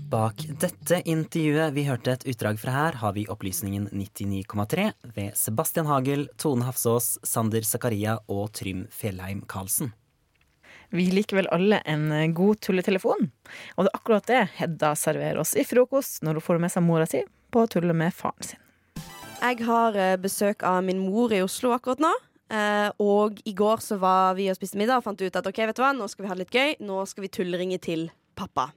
Bak 0.07 0.45
dette 0.61 1.01
intervjuet 1.03 1.73
vi 1.75 1.83
hørte 1.83 2.13
et 2.15 2.23
utdrag 2.31 2.59
fra 2.61 2.71
her, 2.71 2.99
har 3.01 3.11
vi 3.17 3.25
opplysningen 3.27 3.89
99,3 3.91 4.85
ved 5.17 5.35
Sebastian 5.35 5.89
Hagel, 5.89 6.29
Tone 6.39 6.63
Hafsås, 6.63 7.17
Sander 7.27 7.67
Zakaria 7.67 8.15
og 8.31 8.53
Trym 8.55 8.85
Fjellheim 8.87 9.43
Karlsen. 9.51 9.91
Vi 10.95 11.09
liker 11.11 11.41
vel 11.41 11.49
alle 11.51 11.81
en 11.89 12.33
god 12.35 12.61
tulletelefon, 12.63 13.27
og 13.75 13.83
det 13.83 13.91
er 13.91 13.97
akkurat 13.97 14.29
det 14.29 14.43
Hedda 14.59 14.93
serverer 14.95 15.41
oss 15.41 15.51
i 15.59 15.65
frokost 15.67 16.23
når 16.23 16.39
hun 16.39 16.45
får 16.45 16.61
med 16.63 16.73
seg 16.73 16.85
mora 16.87 17.07
si 17.09 17.25
på 17.51 17.65
å 17.65 17.69
tulle 17.71 17.95
med 17.97 18.15
faren 18.15 18.53
sin. 18.53 18.63
Jeg 19.37 19.67
har 19.67 19.97
eh, 19.99 20.15
besøk 20.17 20.63
av 20.65 20.79
min 20.87 20.99
mor 21.03 21.33
i 21.35 21.43
Oslo 21.45 21.73
akkurat 21.75 22.01
nå. 22.01 22.13
Eh, 22.47 22.89
og 23.03 23.41
i 23.45 23.53
går 23.57 23.83
så 23.83 23.97
var 23.99 24.37
vi 24.37 24.47
og 24.49 24.55
spiste 24.57 24.79
middag 24.79 25.01
og 25.01 25.05
fant 25.05 25.21
ut 25.21 25.35
at 25.35 25.49
ok, 25.49 25.59
vet 25.69 25.77
du 25.77 25.83
hva, 25.83 25.91
nå 25.95 26.07
skal 26.09 26.25
vi 26.25 26.31
ha 26.31 26.37
det 26.37 26.45
litt 26.45 26.57
gøy. 26.57 26.71
Nå 26.87 27.03
skal 27.09 27.27
vi 27.27 27.33
tullringe 27.35 27.79
til 27.83 28.07
pappa. 28.37 28.69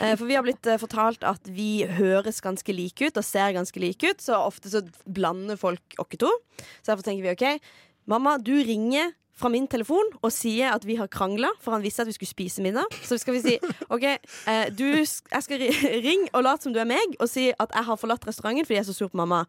Eh, 0.00 0.14
for 0.14 0.26
vi 0.28 0.36
har 0.38 0.44
blitt 0.46 0.66
eh, 0.70 0.80
fortalt 0.80 1.26
at 1.26 1.50
vi 1.50 1.84
høres 1.98 2.40
ganske 2.44 2.76
like 2.76 3.10
ut 3.10 3.20
og 3.20 3.26
ser 3.26 3.56
ganske 3.56 3.82
like 3.82 4.14
ut, 4.14 4.22
så 4.22 4.40
ofte 4.46 4.72
så 4.72 4.84
blander 5.04 5.58
folk 5.60 5.98
oss 6.02 6.16
to. 6.20 6.32
Så 6.80 6.92
derfor 6.92 7.06
tenker 7.06 7.26
vi 7.26 7.34
OK, 7.34 7.70
mamma, 8.10 8.36
du 8.38 8.54
ringer 8.62 9.14
fra 9.34 9.50
min 9.50 9.66
telefon 9.70 10.12
og 10.20 10.32
sier 10.32 10.74
at 10.74 10.86
vi 10.86 10.98
har 10.98 11.10
krangla, 11.10 11.50
for 11.62 11.74
han 11.74 11.82
visste 11.84 12.04
at 12.04 12.10
vi 12.10 12.16
skulle 12.16 12.30
spise 12.30 12.62
middag. 12.62 12.86
Så 13.02 13.18
skal 13.18 13.36
vi 13.36 13.42
si 13.44 13.58
OK, 13.94 14.06
eh, 14.06 14.64
du, 14.70 14.86
jeg 15.02 15.46
skal 15.46 15.66
ringe 16.06 16.30
og 16.32 16.46
late 16.46 16.66
som 16.66 16.74
du 16.74 16.80
er 16.82 16.88
meg, 16.88 17.18
og 17.18 17.30
si 17.30 17.50
at 17.50 17.74
jeg 17.74 17.88
har 17.90 18.00
forlatt 18.00 18.26
restauranten 18.28 18.66
fordi 18.66 18.78
jeg 18.78 18.86
er 18.86 18.90
så 18.92 18.96
sur 18.96 19.12
på 19.12 19.20
mamma. 19.20 19.44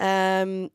Um, 0.00 0.70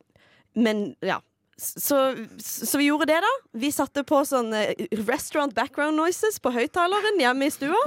men 0.58 0.96
ja, 1.06 1.20
så, 1.58 2.16
så, 2.38 2.78
vi 2.78 2.86
gjorde 2.86 3.06
det, 3.10 3.18
da. 3.22 3.32
Vi 3.58 3.72
satte 3.74 4.04
på 4.06 4.20
sånn 4.30 4.52
eh, 4.54 4.86
restaurant 5.08 5.56
background 5.58 5.98
noises 5.98 6.38
på 6.42 6.52
høyttaleren 6.54 7.18
hjemme 7.22 7.50
i 7.50 7.54
stua. 7.54 7.82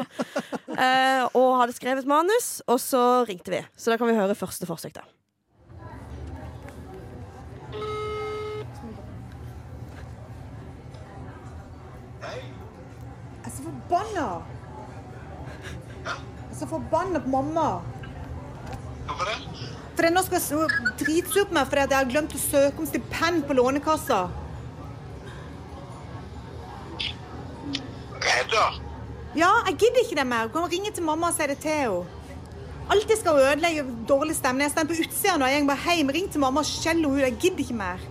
Eh, 0.71 1.25
og 1.37 1.59
hadde 1.61 1.75
skrevet 1.77 2.07
manus, 2.09 2.63
og 2.71 2.79
så 2.81 3.01
ringte 3.29 3.53
vi. 3.53 3.59
Så 3.77 3.91
da 3.93 3.99
kan 4.01 4.09
vi 4.09 4.15
høre 4.17 4.37
første 4.39 4.65
forsøk, 4.65 4.95
da. 4.97 5.03
Jeg 12.21 13.45
er 13.45 13.53
så 13.53 13.60
forbanna. 13.71 14.27
Jeg 16.05 16.51
er 16.51 16.59
så 16.59 16.69
forbanna 16.69 17.23
på 17.23 17.29
mamma. 17.29 17.69
Hvorfor 19.07 19.25
det? 19.31 19.39
For 19.97 20.09
nå 20.15 20.23
skal 20.25 20.45
hun 20.57 20.93
dritsur 21.01 21.49
på 21.49 21.55
meg 21.57 21.67
fordi 21.69 21.83
jeg 21.85 21.99
har 21.99 22.13
glemt 22.13 22.37
å 22.37 22.41
søke 22.41 22.81
om 22.81 22.87
stipend 22.89 23.43
på 23.49 23.57
Lånekassa. 23.59 24.21
Hedda? 28.21 28.65
Ja, 29.37 29.51
jeg 29.69 29.77
gidder 29.83 30.05
ikke 30.05 30.17
det 30.17 30.27
mer. 30.27 30.49
Du 30.49 30.57
kan 30.57 30.71
ringe 30.73 30.93
til 30.95 31.05
mamma 31.05 31.29
og 31.31 31.37
si 31.37 31.47
det 31.51 31.59
til 31.63 31.77
henne. 31.77 32.19
Alltid 32.91 33.21
skal 33.21 33.37
hun 33.37 33.45
ødelegge 33.47 33.85
dårlig 34.09 34.35
stemning. 34.35 34.65
Jeg 34.67 34.73
står 34.75 34.89
på 34.91 34.97
utsida 35.05 35.37
nå. 35.39 35.47
Jeg 35.47 35.67
bare 35.69 35.97
hjem, 35.97 36.11
ring 36.17 36.31
til 36.33 36.43
mamma 36.43 36.65
og 36.65 36.67
skjell 36.67 37.05
henne 37.05 37.13
ut. 37.13 37.23
Jeg 37.23 37.37
gidder 37.45 37.65
ikke 37.67 37.79
mer. 37.79 38.07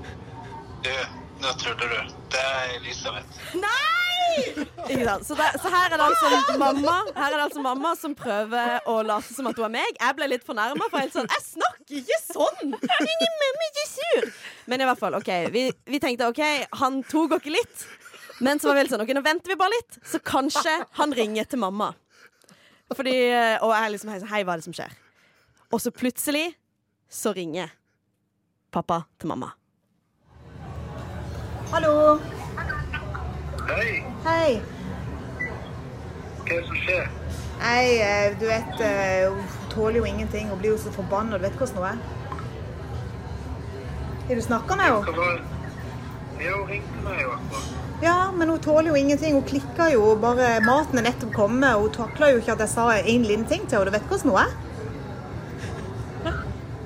Du, 0.86 0.94
nå 1.42 1.56
trodde 1.60 1.90
du. 1.90 2.14
Det 2.32 2.44
er 2.54 2.76
Elisabeth. 2.78 3.42
Nei! 3.60 4.69
Så, 4.90 5.36
det, 5.38 5.48
så, 5.62 5.70
her, 5.70 5.92
er 5.94 5.98
det 5.98 6.06
altså 6.06 6.56
mamma 6.58 6.94
Her 7.14 7.28
er 7.28 7.36
det 7.36 7.44
altså 7.44 7.62
mamma 7.62 7.92
som 7.94 8.16
prøver 8.18 8.80
å 8.90 8.96
late 9.06 9.36
som 9.36 9.46
at 9.46 9.60
hun 9.60 9.68
er 9.68 9.74
meg. 9.76 10.00
Jeg 10.00 10.16
ble 10.18 10.30
litt 10.32 10.46
fornærma, 10.48 10.88
for 10.90 11.04
helt 11.04 11.14
sånn 11.14 11.30
Jeg 11.30 11.46
snakker 11.46 12.00
ikke 12.00 12.18
sånn! 12.26 12.74
Ingen 12.74 13.36
mamma 13.44 13.68
er 13.70 13.90
sur! 13.92 14.30
Men 14.72 14.82
i 14.82 14.88
hvert 14.90 15.02
fall, 15.02 15.18
OK. 15.20 15.30
Vi, 15.54 15.68
vi 15.94 16.00
tenkte 16.02 16.32
OK, 16.32 16.42
han 16.82 17.04
tok 17.06 17.38
oss 17.38 17.52
litt. 17.54 17.86
Men 18.42 18.58
så 18.58 18.72
var 18.72 18.80
vi 18.80 18.88
litt 18.88 18.96
sånn 18.96 19.04
OK, 19.06 19.14
nå 19.14 19.24
venter 19.26 19.54
vi 19.54 19.60
bare 19.60 19.76
litt, 19.76 20.00
så 20.10 20.22
kanskje 20.26 20.74
han 20.98 21.14
ringer 21.14 21.46
til 21.52 21.62
mamma. 21.62 21.92
Fordi 22.90 23.14
Og 23.62 23.76
jeg 23.76 23.94
liksom 23.94 24.16
Hei, 24.32 24.42
hva 24.42 24.56
er 24.56 24.64
det 24.64 24.66
som 24.66 24.74
skjer? 24.74 24.98
Og 25.70 25.84
så 25.84 25.94
plutselig 25.94 26.48
så 27.14 27.34
ringer 27.38 27.70
pappa 28.74 29.04
til 29.22 29.30
mamma. 29.30 29.54
Hallo. 31.70 32.18
Hei. 33.70 34.02
Hei. 34.26 34.79
Hva 36.50 36.56
er 36.56 36.62
det 36.64 36.68
som 36.68 36.78
skjer? 36.82 37.10
Nei, 37.60 37.84
eh, 38.02 38.32
du 38.40 38.46
vet 38.50 38.80
eh, 38.82 39.28
Hun 39.30 39.44
tåler 39.70 40.00
jo 40.00 40.06
ingenting. 40.10 40.50
Hun 40.50 40.58
blir 40.58 40.72
jo 40.72 40.80
så 40.82 40.94
forbanna. 40.96 41.38
Du 41.38 41.44
vet 41.46 41.60
hvordan 41.60 41.78
hun 41.78 41.86
er. 41.86 42.00
Har 44.30 44.36
du 44.36 44.42
snakka 44.42 44.76
med 44.80 44.86
henne? 44.86 45.28
Ja, 46.40 46.56
hun 46.56 46.72
ringte 46.72 47.04
meg 47.06 47.22
jo 47.22 47.36
akkurat. 47.36 47.70
Ja, 48.02 48.32
men 48.32 48.50
hun 48.50 48.60
tåler 48.66 48.90
jo 48.90 48.96
ingenting. 48.96 49.34
Hun 49.38 49.46
klikker 49.46 49.94
jo. 49.94 50.16
Bare 50.24 50.56
maten 50.66 50.98
er 50.98 51.06
nettopp 51.12 51.36
kommet, 51.38 51.76
og 51.76 51.86
hun 51.86 51.96
takler 52.00 52.34
jo 52.34 52.42
ikke 52.42 52.56
at 52.58 52.66
jeg 52.66 52.74
sa 52.74 52.90
en 52.98 53.30
liten 53.30 53.46
ting 53.46 53.70
til 53.70 53.78
henne. 53.78 53.92
Du 53.92 53.98
vet 54.00 54.10
hvordan 54.10 54.34
hun 54.34 54.42
er? 54.42 54.58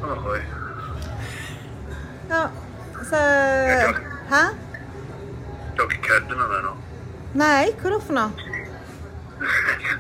Ohoi. 0.04 0.40
Ja, 2.30 2.48
så 3.08 3.20
Hæ? 4.28 4.44
Dere 5.78 6.02
kødder 6.04 6.36
med 6.36 6.48
meg 6.52 6.66
nå? 6.66 6.74
Nei, 7.40 7.72
hva 7.80 7.94
da 7.94 8.00
for 8.04 8.18
noe? 8.20 8.53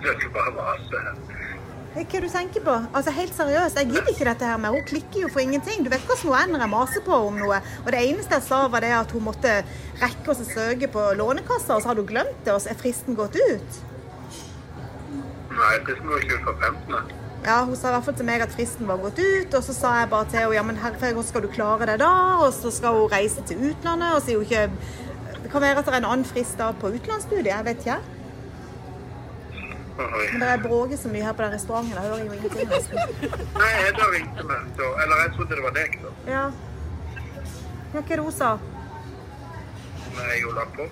Dere 0.03 0.29
bare 0.33 0.51
maser. 0.57 1.13
Hva 1.93 2.01
er 2.01 2.07
det 2.09 2.21
du 2.23 2.29
tenker 2.33 2.63
på? 2.65 2.75
Altså, 2.97 3.11
Helt 3.13 3.35
seriøst, 3.37 3.77
jeg 3.77 3.89
gidder 3.91 4.09
ikke 4.09 4.25
dette 4.25 4.47
her 4.49 4.57
med 4.57 4.73
Hun 4.73 4.85
klikker 4.89 5.19
jo 5.21 5.29
for 5.29 5.43
ingenting. 5.43 5.83
Du 5.85 5.91
vet 5.93 6.05
hvordan 6.09 6.25
hun 6.25 6.37
ender 6.55 6.63
jeg 6.65 6.71
maser 6.71 7.03
på 7.05 7.19
om 7.27 7.37
noe. 7.37 7.59
Og 7.85 7.89
det 7.93 7.99
eneste 8.01 8.39
jeg 8.39 8.45
sa, 8.47 8.63
var 8.73 8.81
det 8.81 8.93
at 8.97 9.11
hun 9.13 9.27
måtte 9.27 9.59
rekke 10.01 10.33
å 10.33 10.37
søke 10.39 10.89
på 10.89 11.03
Lånekassa, 11.19 11.75
og 11.75 11.83
så 11.83 11.91
hadde 11.91 12.01
hun 12.01 12.09
glemt 12.09 12.39
det, 12.47 12.55
og 12.55 12.63
så 12.63 12.73
er 12.73 12.79
fristen 12.79 13.19
gått 13.19 13.37
ut. 13.37 13.83
Nei, 15.53 15.75
fristen 15.85 16.09
går 16.09 16.25
ikke 16.25 16.39
ut 16.39 16.47
for 16.47 16.65
15. 16.65 17.13
Ja, 17.43 17.59
Hun 17.67 17.75
sa 17.75 17.91
i 17.91 17.93
hvert 17.93 18.05
fall 18.07 18.17
til 18.17 18.25
meg 18.25 18.41
at 18.41 18.53
fristen 18.55 18.89
var 18.89 19.01
gått 19.03 19.19
ut, 19.19 19.53
og 19.53 19.63
så 19.67 19.75
sa 19.75 19.93
jeg 19.99 20.09
bare 20.15 20.29
til 20.31 20.39
henne 20.39 20.57
ja, 20.57 20.65
men 20.65 20.79
herre, 20.81 20.97
hvordan 20.97 21.29
skal 21.29 21.45
du 21.45 21.49
klare 21.51 21.91
det 21.91 21.99
da? 22.01 22.11
Og 22.41 22.49
så 22.55 22.71
skal 22.73 22.97
hun 22.97 23.11
reise 23.11 23.43
til 23.45 23.59
utlandet, 23.69 24.15
og 24.15 24.23
så 24.23 24.33
er 24.33 24.39
hun 24.39 24.47
ikke 24.47 24.67
det 25.43 25.51
kan 25.51 25.61
være 25.61 25.81
at 25.81 25.85
det 25.85 25.91
er 25.93 25.99
en 25.99 26.07
annen 26.07 26.25
frist 26.25 26.55
da 26.57 26.71
på 26.79 26.89
utenlandsstudiet. 26.95 27.51
Jeg 27.51 27.65
vet 27.67 27.83
ikke. 27.83 27.97
Men 29.97 30.39
det 30.41 30.49
er 30.49 30.61
bråker 30.63 30.97
så 30.97 31.09
mye 31.13 31.23
her 31.23 31.33
på 31.37 31.43
den 31.45 31.53
restauranten. 31.53 31.93
Jeg 31.93 32.01
hører 32.01 32.17
jo 32.17 32.33
ingenting. 32.33 32.69
nesten. 32.69 32.97
Nei, 33.59 33.71
Hedda 33.79 34.07
ringte 34.13 34.45
meg, 34.49 34.69
så 34.77 34.89
Eller 35.03 35.21
jeg 35.23 35.33
trodde 35.35 35.55
det 35.59 35.63
var 35.63 35.75
deg, 35.77 35.97
da. 36.03 36.13
Ja. 36.31 36.45
Hva 37.93 38.01
er 38.01 38.07
det 38.15 38.23
hun 38.25 38.31
sa? 38.33 38.51
Nei, 40.17 40.41
hun 40.45 40.55
la 40.57 40.65
på. 40.77 40.87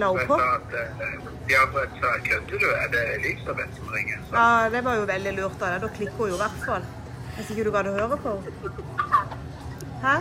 La 0.00 0.08
hun 0.12 0.22
på? 0.30 0.38
Jeg 0.40 1.20
Ja, 1.50 1.60
for 1.72 1.84
jeg 1.84 2.00
sa 2.00 2.14
kødder 2.24 2.58
du? 2.64 2.66
Er 2.70 2.88
det 2.94 3.02
Elisabeth 3.18 3.76
som 3.76 3.92
ringer? 3.94 4.18
Så. 4.28 4.34
Ja, 4.34 4.68
det 4.72 4.84
var 4.84 4.96
jo 4.96 5.04
veldig 5.12 5.36
lurt 5.36 5.62
av 5.62 5.68
deg. 5.74 5.84
Da 5.84 5.92
klikker 5.98 6.16
hun 6.22 6.32
jo 6.32 6.34
i 6.34 6.42
hvert 6.44 6.64
fall. 6.64 6.88
Hvis 7.36 7.52
ikke 7.52 7.64
du 7.68 7.70
gadd 7.76 7.90
å 7.92 7.94
høre 7.98 8.16
på 8.24 8.34
henne. 8.40 8.72
Hæ? 10.02 10.16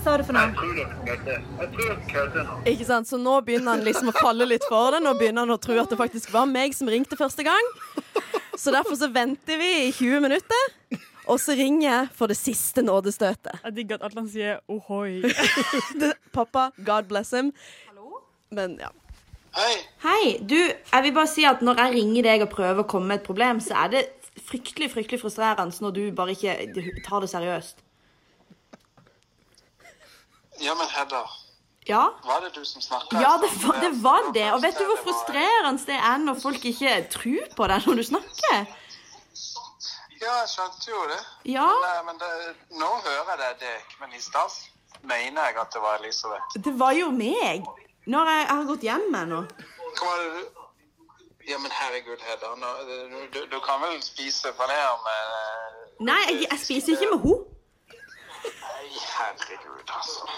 Hva 0.00 0.14
sa 0.14 0.16
du 0.16 0.22
for 0.24 0.32
noe? 0.32 0.68
Jeg 1.04 1.18
tror 1.20 1.40
dere 1.76 1.94
kødder 2.08 2.46
nå. 2.46 2.54
Ikke 2.70 2.84
sant? 2.88 3.08
Så 3.10 3.18
nå 3.20 3.34
begynner 3.44 3.74
han 3.74 3.82
liksom 3.84 4.08
å 4.08 4.14
falle 4.16 4.46
litt 4.48 4.62
for 4.64 4.94
det. 4.94 5.00
Nå 5.04 5.10
begynner 5.18 5.44
han 5.44 5.52
å 5.52 5.58
tro 5.60 5.74
at 5.76 5.90
det 5.92 5.98
faktisk 6.00 6.30
var 6.32 6.46
meg 6.48 6.72
som 6.72 6.88
ringte 6.88 7.18
første 7.20 7.44
gang. 7.44 7.68
Så 8.56 8.72
derfor 8.72 8.96
så 8.96 9.10
venter 9.12 9.60
vi 9.60 9.68
i 9.82 9.90
20 9.92 10.22
minutter, 10.24 10.72
og 11.26 11.36
så 11.42 11.52
ringer 11.58 11.84
jeg 11.84 12.06
for 12.16 12.32
det 12.32 12.38
siste 12.40 12.80
nådestøtet. 12.86 13.60
Jeg 13.66 13.76
digger 13.76 14.00
at 14.00 14.08
Atlan 14.08 14.30
sier 14.32 14.62
ohoi. 14.72 15.20
Pappa, 16.38 16.70
God 16.80 17.12
bless 17.12 17.34
him. 17.36 17.52
Men 18.56 18.78
ja. 18.80 18.88
Hei. 19.58 19.76
Hei, 20.06 20.24
du, 20.40 20.56
jeg 20.56 21.08
vil 21.10 21.16
bare 21.20 21.32
si 21.34 21.44
at 21.44 21.60
når 21.60 21.84
jeg 21.84 21.96
ringer 21.98 22.30
deg 22.30 22.46
og 22.48 22.52
prøver 22.56 22.86
å 22.86 22.88
komme 22.88 23.12
med 23.12 23.20
et 23.20 23.28
problem, 23.28 23.60
så 23.60 23.76
er 23.84 23.94
det 23.98 24.04
fryktelig, 24.48 24.94
fryktelig 24.96 25.20
frustrerende 25.20 25.84
når 25.84 25.96
du 26.00 26.02
bare 26.16 26.38
ikke 26.38 26.56
tar 27.04 27.20
det 27.20 27.32
seriøst. 27.36 27.84
Ja, 30.60 30.74
men 30.74 30.88
Hedda, 30.92 31.22
Ja? 31.88 32.02
var 32.24 32.40
det 32.44 32.50
du 32.54 32.64
som 32.64 32.82
snakka? 32.82 33.20
Ja, 33.20 33.38
det 33.42 33.48
var, 33.64 33.80
det 33.80 33.90
var 34.02 34.32
det. 34.34 34.46
Og 34.52 34.62
vet 34.62 34.76
du 34.78 34.84
hvor 34.84 34.98
frustrerende 35.04 35.80
det 35.86 35.96
er 35.96 36.18
når 36.20 36.40
folk 36.42 36.64
ikke 36.68 36.92
tror 37.10 37.46
på 37.56 37.66
deg 37.72 37.86
når 37.88 37.94
du 38.00 38.02
snakker? 38.10 38.58
Ja, 40.20 40.34
jeg 40.42 40.48
skjønte 40.52 40.90
jo 40.92 41.00
det. 41.08 41.20
Ja, 41.48 41.64
Men, 41.80 42.06
men 42.10 42.18
det, 42.20 42.30
nå 42.76 42.90
hører 43.06 43.40
jeg 43.46 43.56
det 43.62 43.76
men 44.02 44.12
i 44.12 44.20
stad 44.20 44.52
mener 45.02 45.46
jeg 45.48 45.56
at 45.62 45.72
det 45.72 45.80
var 45.80 45.96
Elisabeth. 46.02 46.58
det 46.64 46.74
var 46.78 46.92
jo 46.92 47.08
meg. 47.10 47.64
Når 48.06 48.28
jeg, 48.28 48.42
jeg 48.48 48.56
har 48.56 48.64
gått 48.68 48.84
hjem 48.84 49.06
med 49.14 49.28
nå. 49.32 49.40
Hva 49.96 50.10
var 50.10 50.18
det 50.24 50.30
du 50.34 50.58
Ja, 51.48 51.56
men 51.58 51.72
herregud, 51.72 52.20
Hedda. 52.20 52.50
Du, 53.10 53.16
du, 53.34 53.40
du 53.54 53.58
kan 53.64 53.80
vel 53.82 53.96
spise 54.04 54.52
paner 54.58 55.00
med 55.06 56.04
Nei, 56.10 56.20
jeg, 56.28 56.46
jeg 56.50 56.58
spiser 56.66 56.92
ikke 56.92 57.08
med 57.14 57.24
henne. 57.24 57.38
Herregud, 59.16 59.90
altså. 59.96 60.28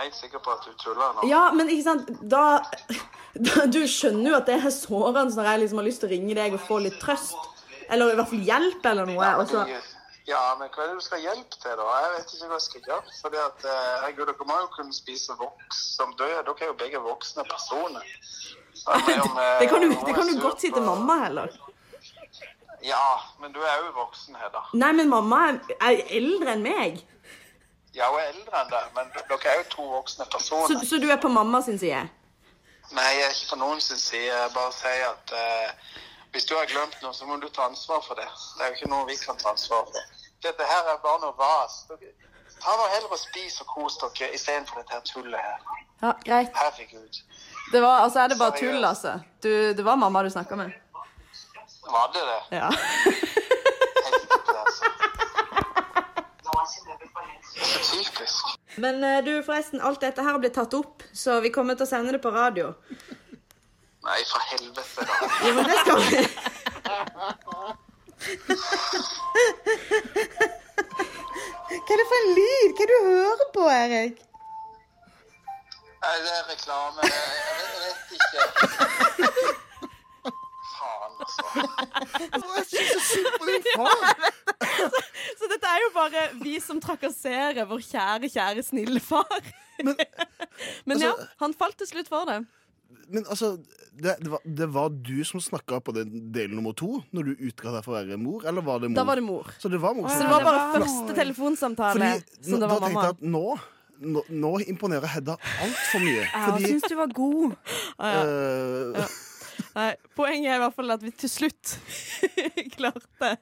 Jeg 0.00 0.08
helt 0.08 0.16
sikker 0.16 0.40
på 0.40 0.52
at 0.54 0.64
du 0.64 0.72
tuller 0.80 1.12
nå. 1.12 1.26
Ja, 1.28 1.40
men 1.52 1.68
ikke 1.68 1.84
sant, 1.84 2.06
da, 2.32 2.44
da 3.36 3.66
Du 3.68 3.82
skjønner 3.84 4.30
jo 4.32 4.36
at 4.38 4.46
det 4.48 4.54
er 4.56 4.72
sårende 4.72 5.34
når 5.36 5.48
jeg 5.50 5.60
liksom 5.64 5.80
har 5.82 5.88
lyst 5.90 6.00
til 6.00 6.08
å 6.08 6.12
ringe 6.14 6.36
deg 6.38 6.56
og 6.56 6.62
få 6.64 6.78
litt 6.80 6.96
trøst. 7.02 7.36
Eller 7.92 8.14
i 8.14 8.16
hvert 8.16 8.30
fall 8.30 8.46
hjelp 8.48 8.86
eller 8.92 9.10
noe. 9.10 9.32
Og 9.42 9.50
så, 9.50 9.66
men, 9.68 9.90
ja, 10.30 10.40
men 10.56 10.72
hva 10.72 10.86
er 10.86 10.92
det 10.94 11.02
du 11.02 11.04
skal 11.04 11.20
hjelpe 11.20 11.58
til, 11.58 11.76
da? 11.76 11.88
Jeg 12.00 12.14
vet 12.14 12.32
ikke 12.32 12.48
hva 12.48 12.56
jeg 12.56 12.66
skal 12.68 12.88
gjøre. 12.88 13.14
Fordi 13.26 13.40
at, 13.44 13.66
eh, 13.66 13.90
herregud, 14.06 14.24
Dere 14.30 14.48
må 14.48 14.58
jo 14.62 14.70
kunne 14.78 14.96
spise 14.96 15.36
voks 15.42 15.82
som 15.98 16.16
dør. 16.16 16.38
Dere 16.48 16.64
er 16.64 16.72
jo 16.72 16.78
begge 16.80 17.04
voksne 17.04 17.44
personer. 17.50 18.08
Om, 18.86 19.36
det 19.60 19.68
kan 19.68 19.84
du, 19.84 19.90
det 19.92 20.14
er 20.14 20.16
kan 20.22 20.32
du 20.32 20.40
godt 20.40 20.64
si 20.64 20.72
til 20.72 20.86
mamma 20.86 21.18
heller. 21.26 21.60
Ja, 22.86 23.20
men 23.42 23.52
du 23.52 23.60
er 23.60 23.82
jo 23.84 23.92
voksen, 23.98 24.38
Hedda. 24.40 24.62
Nei, 24.80 24.94
men 24.96 25.10
mamma 25.12 25.42
er, 25.50 25.58
er 25.84 26.04
eldre 26.16 26.54
enn 26.56 26.64
meg. 26.64 27.02
Hun 27.90 28.20
er 28.20 28.28
eldre 28.30 28.60
enn 28.60 28.70
deg, 28.70 28.90
men 28.94 29.10
dere 29.16 29.50
er 29.50 29.56
jo 29.60 29.66
to 29.72 29.84
voksne 29.90 30.26
personer. 30.30 30.84
så 30.86 30.98
du 31.02 31.08
er 31.10 31.18
på 31.20 31.28
mamma 31.28 31.60
sin 31.62 31.78
side? 31.78 32.04
Nei, 32.94 33.10
jeg 33.16 33.24
er 33.26 33.34
ikke 33.34 33.50
på 33.54 33.58
noen 33.58 33.80
sin 33.82 33.98
side. 33.98 34.30
Jeg 34.30 34.52
bare 34.54 34.72
sier 34.74 35.08
at 35.08 35.34
eh, 35.40 35.90
hvis 36.34 36.46
du 36.46 36.54
har 36.54 36.66
glemt 36.70 36.96
noe, 37.02 37.14
så 37.14 37.26
må 37.26 37.36
du 37.42 37.48
ta 37.48 37.66
ansvar 37.66 38.02
for 38.06 38.18
det. 38.18 38.26
Det 38.56 38.64
er 38.64 38.72
jo 38.72 38.78
ikke 38.78 38.90
noe 38.94 39.06
vi 39.10 39.16
kan 39.18 39.38
ta 39.38 39.50
ansvar 39.54 39.86
for. 39.90 40.10
Dette 40.46 40.66
her 40.72 40.90
er 40.92 41.02
bare 41.02 41.20
noe 41.24 41.34
vas. 41.38 41.84
Ta 42.60 42.76
nå 42.76 42.86
heller 42.94 43.14
og 43.14 43.20
spis 43.20 43.60
og 43.64 43.70
kos 43.74 43.98
dere 44.02 44.30
istedenfor 44.38 44.82
dette 44.82 44.96
her 44.96 45.04
tullet 45.10 45.40
her. 45.40 45.58
Ja, 46.02 46.12
greit. 46.26 46.54
Herregud. 46.56 47.22
Det 47.72 47.82
var, 47.82 48.04
altså, 48.06 48.20
er 48.20 48.28
det 48.32 48.38
bare 48.38 48.56
tull, 48.58 48.84
altså? 48.84 49.18
Du, 49.42 49.50
det 49.78 49.84
var 49.84 49.96
mamma 49.96 50.22
du 50.22 50.30
snakka 50.30 50.56
med? 50.56 50.70
Var 51.90 52.06
det 52.14 52.22
det? 52.30 52.40
Ja. 52.58 52.70
Helvete, 54.06 54.58
altså. 54.64 54.84
Så 57.54 57.59
typisk. 57.78 58.44
Men 58.76 59.04
eh, 59.04 59.24
du, 59.24 59.32
forresten, 59.46 59.80
alt 59.80 60.00
dette 60.04 60.22
her 60.24 60.38
blir 60.42 60.52
tatt 60.54 60.74
opp, 60.78 61.02
så 61.12 61.40
vi 61.44 61.50
kommer 61.54 61.74
til 61.78 61.86
å 61.86 61.90
sende 61.90 62.12
det 62.16 62.22
på 62.24 62.32
radio. 62.34 62.72
Nei, 64.06 64.20
for 64.30 64.40
helvete, 64.52 65.04
da. 65.04 65.14
Jo, 65.44 65.50
men 65.58 65.64
det 65.68 65.76
skal 65.82 65.98
vi. 66.06 66.20
Hva 71.70 71.92
er 71.94 71.98
det 72.00 72.06
for 72.08 72.18
en 72.18 72.30
lyd? 72.38 72.70
Hva 72.74 72.82
er 72.82 72.90
det 72.90 72.90
du 72.90 72.98
hører 73.06 73.48
på, 73.54 73.62
Erik? 73.74 74.16
Nei, 76.00 76.16
det 76.24 76.32
er 76.32 76.44
reklame. 76.48 77.00
Jeg, 77.04 77.12
vet, 77.12 77.68
jeg 77.74 77.80
vet 77.84 78.00
ikke. 78.16 78.40
Faen, 80.70 81.12
altså. 81.20 81.44
Jeg 82.20 82.64
synes 82.70 83.08
det 83.10 83.60
er 83.74 83.90
jo 85.84 85.90
bare 85.94 86.22
vi 86.42 86.54
som 86.60 86.80
trakasserer 86.82 87.66
vår 87.70 87.82
kjære, 87.86 88.30
kjære 88.32 88.62
snille 88.66 89.00
far. 89.00 89.40
Men, 89.84 89.94
Men 90.88 91.00
ja, 91.00 91.12
altså- 91.12 91.28
han 91.44 91.54
falt 91.54 91.78
til 91.78 91.86
slutt 91.92 92.08
for 92.10 92.26
det. 92.28 92.40
Men 93.10 93.24
altså, 93.26 93.56
det, 93.98 94.16
det, 94.22 94.30
var, 94.30 94.40
det 94.46 94.66
var 94.74 94.88
du 94.90 95.24
som 95.26 95.40
snakka 95.42 95.80
på 95.82 95.92
den 95.94 96.28
del 96.34 96.52
nummer 96.54 96.74
to 96.78 97.00
når 97.14 97.30
du 97.30 97.42
utga 97.48 97.72
deg 97.74 97.82
for 97.86 97.94
å 97.94 97.98
være 97.98 98.18
mor, 98.22 98.44
eller 98.46 98.62
var 98.66 98.78
det 98.82 98.90
mor? 98.92 98.98
Da 99.00 99.04
var 99.08 99.18
det 99.18 99.24
mor. 99.26 99.50
Så 99.58 99.70
det 99.72 99.80
var 99.82 99.94
mor. 99.98 100.06
Så 100.10 100.22
det 100.22 100.30
var 100.30 100.44
bare 100.46 100.62
første 100.76 101.16
telefonsamtale 101.18 101.98
Fordi, 101.98 102.38
som 102.50 102.60
det 102.62 102.68
var 102.68 102.68
da 102.68 102.74
var 102.74 102.86
tenkte 102.86 102.94
mamma. 102.94 103.06
jeg 103.06 103.16
at 103.16 103.22
nå, 103.34 104.14
nå, 104.14 104.22
nå 104.44 104.52
imponerer 104.74 105.10
Hedda 105.10 105.34
altfor 105.66 106.04
mye. 106.06 106.22
Ja, 106.22 106.44
Fordi 106.50 106.70
syns 106.70 106.86
du 106.86 106.94
var 107.00 107.10
god. 107.18 107.58
Ah, 107.98 108.14
ja. 108.14 108.22
eh, 109.02 109.16
Nei, 109.76 109.90
poenget 110.18 110.50
er 110.50 110.58
i 110.58 110.62
hvert 110.64 110.76
fall 110.76 110.94
at 110.96 111.04
vi 111.04 111.12
til 111.14 111.30
slutt 111.30 111.76
klarte 112.76 113.34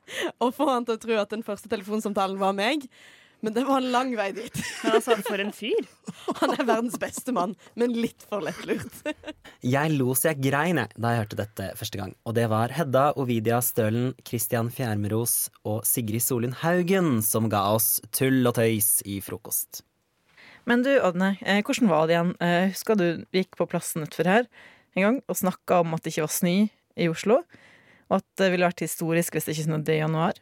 å 0.43 0.51
få 0.53 0.67
han 0.69 0.88
til 0.88 0.99
å 0.99 1.03
tro 1.03 1.17
at 1.23 1.33
den 1.33 1.47
første 1.47 1.71
telefonsamtalen 1.73 2.41
var 2.41 2.57
meg. 2.57 2.88
Men 3.41 3.55
det 3.55 3.62
var 3.69 3.79
en 3.79 3.93
lang 3.95 4.09
vei 4.19 4.33
dit. 4.35 4.61
Men 4.83 4.97
altså, 4.99 5.14
for 5.23 5.38
en 5.38 5.53
fyr. 5.55 5.87
Han 6.41 6.57
er 6.57 6.64
verdens 6.67 6.97
beste 6.99 7.31
mann, 7.35 7.55
men 7.79 7.95
litt 7.95 8.25
for 8.27 8.43
lettlurt. 8.43 8.97
Jeg 9.62 9.95
lo 9.95 10.11
så 10.19 10.33
jeg 10.33 10.43
grein 10.49 10.81
da 10.83 11.12
jeg 11.12 11.23
hørte 11.23 11.38
dette 11.38 11.69
første 11.79 12.01
gang. 12.01 12.17
Og 12.27 12.35
det 12.35 12.49
var 12.51 12.75
Hedda 12.75 13.12
Ovidia 13.21 13.61
Stølen, 13.62 14.11
Christian 14.27 14.73
Fjærmeros 14.75 15.53
og 15.62 15.85
Sigrid 15.87 16.25
Solund 16.25 16.59
Haugen 16.64 17.21
som 17.23 17.47
ga 17.53 17.62
oss 17.77 18.01
tull 18.11 18.43
og 18.43 18.59
tøys 18.59 18.99
i 19.07 19.21
frokost. 19.23 19.85
Men 20.69 20.83
du, 20.85 20.91
Ådne, 21.01 21.37
eh, 21.47 21.62
hvordan 21.62 21.88
var 21.88 22.09
det 22.09 22.17
igjen? 22.17 22.35
Eh, 22.45 22.73
husker 22.75 22.99
du 22.99 23.07
gikk 23.33 23.55
på 23.57 23.69
plassen 23.71 24.03
utenfor 24.03 24.29
her 24.29 24.51
en 24.98 25.04
gang 25.06 25.20
og 25.24 25.38
snakka 25.38 25.82
om 25.84 25.94
at 25.96 26.04
det 26.04 26.12
ikke 26.12 26.26
var 26.26 26.34
snø 26.34 26.56
i 26.98 27.08
Oslo? 27.11 27.42
Og 28.08 28.18
at 28.20 28.26
det 28.40 28.50
ville 28.52 28.68
vært 28.68 28.82
historisk 28.84 29.37
hvis 29.37 29.48
det 29.48 29.54
ikke 29.56 29.68
snødde 29.68 29.94
i 29.94 30.00
januar? 30.02 30.40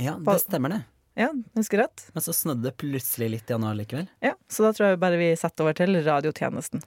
Ja, 0.00 0.16
det 0.16 0.38
stemmer 0.42 0.72
det. 0.72 0.80
Ja, 1.18 1.28
husker 1.58 1.82
rett. 1.82 2.06
Men 2.14 2.24
så 2.24 2.32
snødde 2.32 2.64
det 2.70 2.78
plutselig 2.80 3.28
litt 3.34 3.50
i 3.50 3.52
januar 3.52 3.76
likevel. 3.76 4.08
Ja, 4.24 4.32
så 4.48 4.64
da 4.64 4.72
tror 4.72 4.92
jeg 4.92 5.02
bare 5.02 5.20
vi 5.20 5.28
setter 5.36 5.66
over 5.66 5.76
til 5.76 5.98
radiotjenesten. 6.06 6.84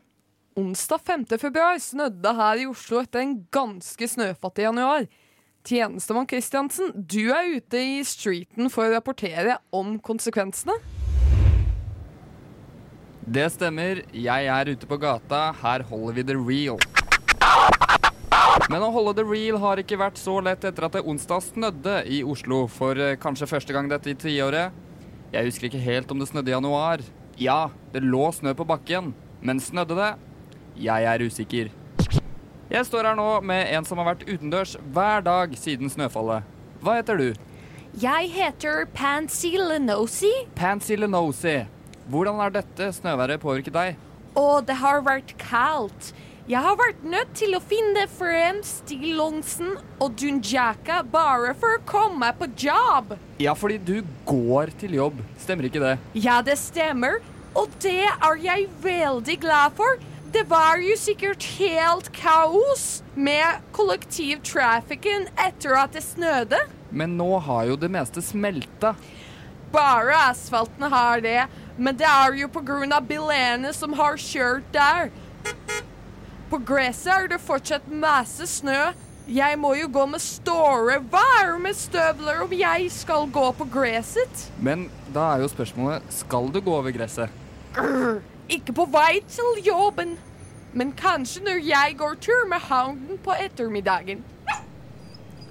Onsdag 0.58 1.04
5. 1.06 1.26
februar 1.38 1.78
snødde 1.84 2.32
her 2.38 2.64
i 2.64 2.66
Oslo 2.72 3.02
etter 3.04 3.22
en 3.22 3.38
ganske 3.54 4.08
snøfattig 4.08 4.66
januar. 4.66 5.06
Tjenestemann 5.66 6.28
Kristiansen, 6.30 6.94
du 6.96 7.34
er 7.34 7.58
ute 7.58 7.82
i 7.82 8.00
streeten 8.08 8.70
for 8.72 8.86
å 8.86 8.94
rapportere 8.96 9.58
om 9.76 9.98
konsekvensene. 10.00 10.78
Det 13.26 13.48
stemmer. 13.52 14.04
Jeg 14.14 14.50
er 14.54 14.70
ute 14.70 14.88
på 14.88 15.00
gata. 15.02 15.50
Her 15.60 15.84
holder 15.90 16.20
vi 16.20 16.28
the 16.30 16.38
real. 16.38 16.78
Men 18.66 18.82
å 18.82 18.90
holde 18.90 19.14
det 19.20 19.28
real 19.30 19.60
har 19.62 19.78
ikke 19.78 20.00
vært 20.02 20.18
så 20.18 20.40
lett 20.42 20.64
etter 20.66 20.88
at 20.88 20.96
det 20.98 21.04
onsdag 21.06 21.44
snødde 21.52 22.00
i 22.10 22.24
Oslo 22.26 22.64
for 22.72 22.98
eh, 22.98 23.14
kanskje 23.22 23.50
første 23.52 23.76
gang 23.76 23.92
dette 23.92 24.10
i 24.10 24.18
tiåret. 24.18 24.74
Jeg 25.36 25.46
husker 25.46 25.68
ikke 25.70 25.84
helt 25.84 26.10
om 26.14 26.22
det 26.22 26.32
snødde 26.32 26.50
i 26.50 26.56
januar. 26.56 27.04
Ja, 27.38 27.70
det 27.94 28.02
lå 28.02 28.32
snø 28.34 28.56
på 28.58 28.66
bakken, 28.66 29.12
men 29.46 29.62
snødde 29.62 30.00
det? 30.00 30.10
Jeg 30.82 31.06
er 31.12 31.22
usikker. 31.22 31.70
Jeg 32.72 32.88
står 32.90 33.12
her 33.12 33.20
nå 33.20 33.28
med 33.46 33.70
en 33.78 33.86
som 33.86 34.02
har 34.02 34.10
vært 34.16 34.26
utendørs 34.26 34.74
hver 34.96 35.22
dag 35.28 35.54
siden 35.62 35.92
snøfallet. 35.94 36.48
Hva 36.82 36.98
heter 36.98 37.22
du? 37.22 37.28
Jeg 38.02 38.34
heter 38.34 38.90
Pansy 38.98 39.54
Lenosi, 39.62 40.34
Pansy 40.58 40.98
Lenosi. 40.98 41.60
Hvordan 42.10 42.42
har 42.42 42.58
dette 42.58 42.90
snøværet 42.98 43.46
påvirket 43.46 43.78
deg? 43.78 44.02
Å, 44.36 44.60
det 44.66 44.82
har 44.82 45.06
vært 45.06 45.38
kaldt. 45.40 46.16
Jeg 46.46 46.62
har 46.62 46.76
vært 46.78 47.00
nødt 47.10 47.32
til 47.34 47.56
å 47.58 47.60
finne 47.66 48.04
frem 48.06 48.60
stillongsen 48.62 49.80
og 49.98 50.12
dunjaka 50.22 51.00
bare 51.10 51.56
for 51.58 51.80
å 51.80 51.86
komme 51.90 52.28
på 52.38 52.46
jobb. 52.68 53.16
Ja, 53.42 53.56
fordi 53.58 53.80
du 53.82 53.96
går 54.30 54.70
til 54.78 54.94
jobb. 54.94 55.24
Stemmer 55.42 55.66
ikke 55.66 55.82
det? 55.82 55.96
Ja, 56.14 56.44
det 56.46 56.60
stemmer, 56.62 57.18
og 57.58 57.74
det 57.82 58.12
er 58.12 58.38
jeg 58.44 58.68
veldig 58.86 59.40
glad 59.42 59.74
for. 59.82 59.98
Det 60.38 60.46
var 60.52 60.78
jo 60.86 60.94
sikkert 61.02 61.50
helt 61.56 62.12
kaos 62.14 63.02
med 63.18 63.66
kollektivtrafikken 63.74 65.26
etter 65.48 65.74
at 65.82 65.98
det 65.98 66.06
snødde. 66.06 66.62
Men 66.94 67.18
nå 67.18 67.40
har 67.42 67.72
jo 67.72 67.82
det 67.88 67.90
meste 67.90 68.22
smelta. 68.22 68.94
Bare 69.74 70.28
asfalten 70.30 70.94
har 70.94 71.26
det, 71.26 71.48
men 71.82 71.98
det 71.98 72.06
er 72.06 72.38
jo 72.38 72.54
på 72.54 72.62
grunn 72.70 72.94
av 72.94 73.10
bilene 73.10 73.74
som 73.74 73.98
har 73.98 74.22
kjørt 74.22 74.70
der. 74.78 75.10
På 76.56 76.62
gresset 76.64 77.10
er 77.12 77.26
det 77.28 77.42
fortsatt 77.44 77.88
masse 77.92 78.46
snø. 78.48 78.94
Jeg 79.28 79.58
må 79.60 79.74
jo 79.76 79.90
gå 79.92 80.06
med 80.08 80.22
store, 80.24 81.02
varme 81.12 81.74
støvler 81.76 82.40
om 82.46 82.54
jeg 82.56 82.86
skal 82.96 83.28
gå 83.28 83.44
på 83.58 83.68
gresset. 83.74 84.46
Men 84.64 84.86
da 85.12 85.26
er 85.34 85.44
jo 85.44 85.50
spørsmålet 85.52 86.08
skal 86.16 86.48
du 86.56 86.62
gå 86.64 86.78
over 86.78 86.96
gresset? 86.96 87.28
Grr, 87.76 88.22
ikke 88.48 88.72
på 88.80 88.88
vei 88.88 89.20
til 89.28 89.60
jobben, 89.68 90.16
men 90.72 90.96
kanskje 90.96 91.44
når 91.44 91.60
jeg 91.74 92.00
går 92.00 92.16
tur 92.24 92.48
med 92.48 92.64
hunden 92.72 93.20
på 93.28 93.36
ettermiddagen. 93.36 94.24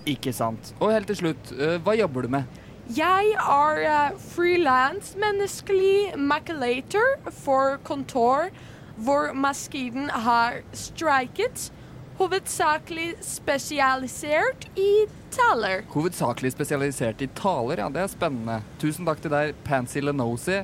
Ikke 0.09 0.33
sant. 0.33 0.73
Og 0.81 0.97
helt 0.97 1.13
til 1.13 1.21
slutt, 1.21 1.53
eh, 1.53 1.77
hva 1.85 2.01
jobber 2.01 2.25
du 2.25 2.33
med? 2.39 2.61
Jeg 2.97 3.37
er 3.37 3.85
uh, 3.85 4.17
frilansmenneskelig 4.33 6.17
maculator 6.17 7.21
for 7.45 7.77
kontor 7.85 8.49
hvor 8.97 9.33
maskinen 9.35 10.11
har 10.11 10.61
streiket. 10.77 11.71
Hovedsakelig 12.19 13.17
spesialisert 13.27 14.69
i 14.79 15.07
taler. 15.35 15.83
Hovedsakelig 15.91 16.53
spesialisert 16.55 17.23
i 17.23 17.29
taler, 17.35 17.83
ja, 17.83 17.89
det 17.91 18.05
er 18.05 18.13
spennende. 18.13 18.61
Tusen 18.79 19.09
takk 19.09 19.23
til 19.25 19.35
deg, 19.35 19.57
Pansy 19.67 20.03
Lenosi. 20.05 20.61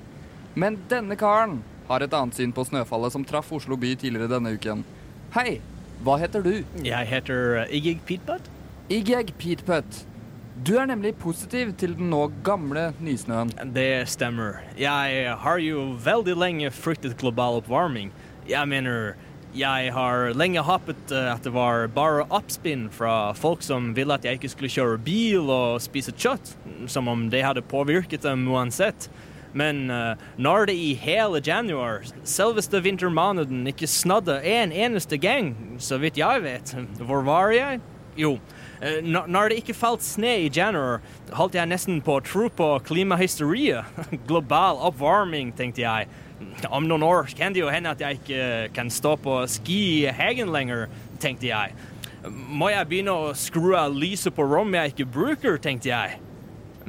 Men 0.55 0.79
denne 0.91 1.19
karen 1.19 1.61
har 1.91 2.05
et 2.07 2.15
annet 2.15 2.39
syn 2.39 2.55
på 2.55 2.65
snøfallet 2.69 3.17
som 3.17 3.27
traff 3.27 3.51
Oslo 3.55 3.79
by 3.81 3.97
tidligere 3.99 4.31
denne 4.31 4.55
uken. 4.55 4.85
Hei, 5.35 5.59
hva 6.07 6.17
heter 6.23 6.47
du? 6.47 6.53
Jeg 6.87 7.11
heter 7.11 7.65
Igeg 7.67 7.99
Igig 7.99 8.07
Peatbutt. 8.07 8.47
Igeg 8.91 9.35
Peatbutt. 9.39 10.05
Du 10.61 10.75
er 10.77 10.85
nemlig 10.91 11.15
positiv 11.17 11.71
til 11.81 11.95
den 11.97 12.11
nå 12.13 12.27
gamle 12.45 12.91
nysnøen. 13.01 13.49
Det 13.73 14.05
stemmer. 14.13 14.59
Jeg 14.77 15.31
har 15.41 15.61
jo 15.65 15.87
veldig 16.05 16.35
lenge 16.37 16.73
fryktet 16.75 17.15
global 17.23 17.63
oppvarming. 17.63 18.11
Jeg 18.49 18.69
mener, 18.69 19.15
Jeg 19.57 19.91
har 19.91 20.35
lenge 20.39 20.61
håpet 20.63 21.11
eh, 21.11 21.33
at 21.33 21.43
det 21.43 21.51
var 21.51 21.89
bare 21.91 22.27
oppspinn 22.31 22.85
fra 22.95 23.33
folk 23.35 23.65
som 23.67 23.89
ville 23.97 24.15
at 24.15 24.23
jeg 24.23 24.39
ikke 24.39 24.51
skulle 24.53 24.71
kjøre 24.71 25.01
bil 25.03 25.49
og 25.51 25.81
spise 25.83 26.13
kjøtt, 26.13 26.53
som 26.87 27.09
om 27.09 27.25
det 27.33 27.43
hadde 27.43 27.65
påvirket 27.67 28.23
dem 28.23 28.45
uansett. 28.47 29.09
Men 29.53 29.91
eh, 29.91 30.15
når 30.39 30.71
det 30.71 30.77
i 30.79 30.93
hele 30.95 31.41
januar, 31.43 32.05
selveste 32.23 32.79
vintermåneden, 32.85 33.65
ikke 33.67 33.91
snødde 33.91 34.39
en 34.45 34.71
eneste 34.71 35.19
gang, 35.19 35.57
så 35.83 35.99
vidt 35.99 36.21
jeg 36.21 36.45
vet, 36.45 36.77
hvor 37.01 37.25
var 37.27 37.51
jeg? 37.57 37.81
Jo, 38.21 38.37
når 38.81 39.29
når 39.29 39.51
det 39.51 39.61
ikke 39.61 39.77
falt 39.77 40.05
sne 40.05 40.39
i 40.47 40.49
januar, 40.49 41.03
holdt 41.37 41.59
jeg 41.59 41.69
nesten 41.69 42.01
på 42.05 42.17
å 42.17 42.25
tro 42.25 42.49
på 42.49 42.69
klimahysteriet. 42.89 44.01
Global 44.29 44.81
oppvarming, 44.89 45.53
tenkte 45.57 45.85
jeg. 45.85 46.09
Om 46.71 46.89
noen 46.89 47.05
år 47.05 47.29
kan 47.37 47.53
det 47.53 47.61
jo 47.61 47.69
hende 47.73 47.93
at 47.93 48.01
jeg 48.01 48.21
ikke 48.21 48.45
kan 48.77 48.89
stå 48.93 49.17
på 49.21 49.43
ski 49.53 49.81
i 50.07 50.15
hagen 50.17 50.53
lenger, 50.55 50.89
tenkte 51.21 51.51
jeg. 51.51 51.77
Må 52.25 52.71
jeg 52.73 52.89
begynne 52.89 53.13
å 53.13 53.37
skru 53.37 53.75
av 53.77 53.93
lyset 53.97 54.35
på 54.37 54.45
rom 54.49 54.73
jeg 54.77 54.95
ikke 54.95 55.09
bruker, 55.13 55.61
tenkte 55.61 55.93
jeg. 55.93 56.19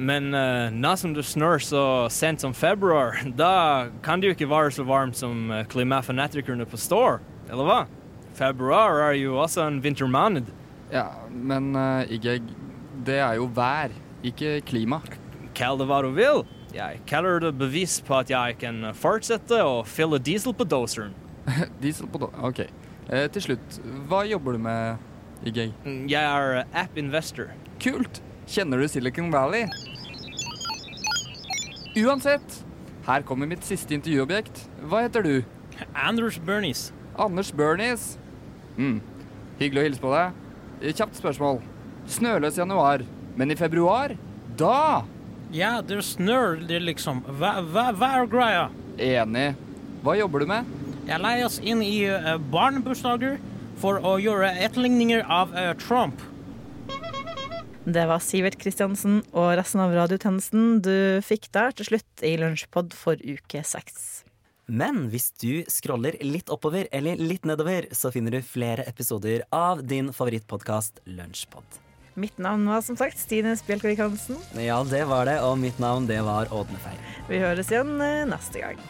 Men 0.00 0.32
uh, 0.32 0.72
nå 0.72 0.94
som 0.96 1.12
det 1.12 1.24
snør 1.28 1.60
så 1.60 1.84
sent 2.12 2.40
som 2.40 2.56
februar, 2.56 3.20
da 3.42 3.90
kan 4.04 4.20
det 4.20 4.30
jo 4.30 4.36
ikke 4.38 4.50
være 4.52 4.72
så 4.78 4.86
varmt 4.88 5.18
som 5.20 5.52
uh, 5.52 5.62
klimafanatikerne 5.68 6.66
påstår, 6.68 7.20
eller 7.50 7.68
hva? 7.68 7.80
Februar 8.32 9.02
er 9.10 9.18
jo 9.20 9.36
også 9.42 9.66
en 9.66 9.82
vintermåned. 9.84 10.48
Ja, 10.92 11.06
men 11.32 11.72
uh, 11.72 12.04
Igeg, 12.12 12.44
det 13.06 13.16
er 13.24 13.38
jo 13.40 13.46
vær, 13.56 13.94
ikke 14.22 14.58
klima. 14.68 15.00
Kall 15.56 15.80
det 15.80 15.86
hva 15.88 16.02
du 16.04 16.10
vil. 16.16 16.42
Jeg 16.72 17.00
kaller 17.08 17.40
det 17.40 17.52
bevis 17.60 17.98
på 18.04 18.16
at 18.20 18.30
jeg 18.32 18.58
kan 18.60 18.84
fortsette 18.96 19.58
å 19.64 19.82
fylle 19.88 20.20
diesel 20.20 20.52
på 20.56 20.64
doseren. 20.68 21.14
Diesel 21.82 22.08
på 22.12 22.20
do... 22.22 22.28
OK. 22.44 22.62
Eh, 23.08 23.26
til 23.32 23.44
slutt, 23.48 23.78
hva 24.08 24.22
jobber 24.28 24.56
du 24.56 24.62
med, 24.68 25.08
Igeg? 25.48 25.72
Jeg 26.08 26.20
er 26.20 26.60
uh, 26.60 26.76
app-investor. 26.84 27.50
Kult! 27.82 28.20
Kjenner 28.48 28.82
du 28.82 28.88
Silicon 28.88 29.32
Valley? 29.32 29.66
Uansett, 31.98 32.60
her 33.08 33.24
kommer 33.26 33.48
mitt 33.48 33.64
siste 33.66 33.96
intervjuobjekt. 33.96 34.66
Hva 34.88 35.06
heter 35.06 35.24
du? 35.24 35.34
Anders 35.96 36.38
Bernies. 36.40 36.90
Anders 37.16 37.52
Bernies. 37.52 38.14
Mm. 38.76 39.00
Hyggelig 39.60 39.82
å 39.82 39.88
hilse 39.88 40.04
på 40.04 40.14
deg. 40.14 40.41
Eh, 40.82 40.90
Kjapt 40.90 41.14
spørsmål. 41.20 41.60
Snøløs 42.10 42.58
januar, 42.58 43.04
men 43.38 43.54
i 43.54 43.56
februar? 43.56 44.16
Da! 44.58 45.04
Ja, 45.54 45.76
det 45.84 46.00
snør, 46.04 46.56
det 46.66 46.80
liksom. 46.82 47.22
Hva, 47.38 47.60
hva, 47.62 47.90
hva 47.94 48.08
er 48.18 48.26
greia? 48.30 48.64
Enig. 48.98 49.52
Hva 50.02 50.16
jobber 50.18 50.42
du 50.42 50.50
med? 50.50 50.66
Jeg 51.06 51.22
leies 51.22 51.60
inn 51.62 51.82
i 51.84 52.02
uh, 52.10 52.34
barnebursdager 52.50 53.38
for 53.82 54.02
å 54.06 54.16
gjøre 54.22 54.50
etterligninger 54.64 55.22
av 55.30 55.54
eh, 55.58 55.72
Trump. 55.78 56.20
Det 57.82 58.04
var 58.06 58.22
Sivert 58.22 58.58
Kristiansen 58.62 59.20
og 59.32 59.56
resten 59.58 59.82
av 59.82 59.94
radiotjenesten 59.96 60.78
du 60.86 60.94
fikk 61.26 61.48
der 61.54 61.74
til 61.74 61.90
slutt 61.90 62.22
i 62.26 62.36
Lunsjpod 62.38 62.94
for 62.94 63.18
uke 63.18 63.64
seks. 63.66 64.21
Men 64.66 65.08
hvis 65.10 65.32
du 65.42 65.64
scroller 65.70 66.16
litt 66.22 66.50
oppover 66.52 66.86
eller 66.94 67.18
litt 67.18 67.46
nedover, 67.48 67.88
så 67.92 68.12
finner 68.14 68.36
du 68.36 68.46
flere 68.46 68.86
episoder 68.86 69.42
av 69.50 69.82
din 69.82 70.12
favorittpodkast 70.14 71.02
Lunsjpod. 71.10 71.80
Mitt 72.14 72.38
navn 72.38 72.66
var 72.68 72.82
som 72.84 72.96
sagt 72.96 73.18
Stine 73.18 73.56
Spjelkvik 73.56 73.98
Hansen. 73.98 74.36
Ja, 74.60 74.82
det 74.84 75.04
var 75.08 75.26
det, 75.26 75.38
og 75.42 75.56
mitt 75.58 75.78
navn 75.82 76.06
det 76.06 76.20
var 76.26 76.50
Ådne 76.52 76.78
Feir. 76.84 77.00
Vi 77.30 77.40
høres 77.40 77.72
igjen 77.72 77.96
eh, 78.04 78.26
neste 78.28 78.60
gang. 78.60 78.82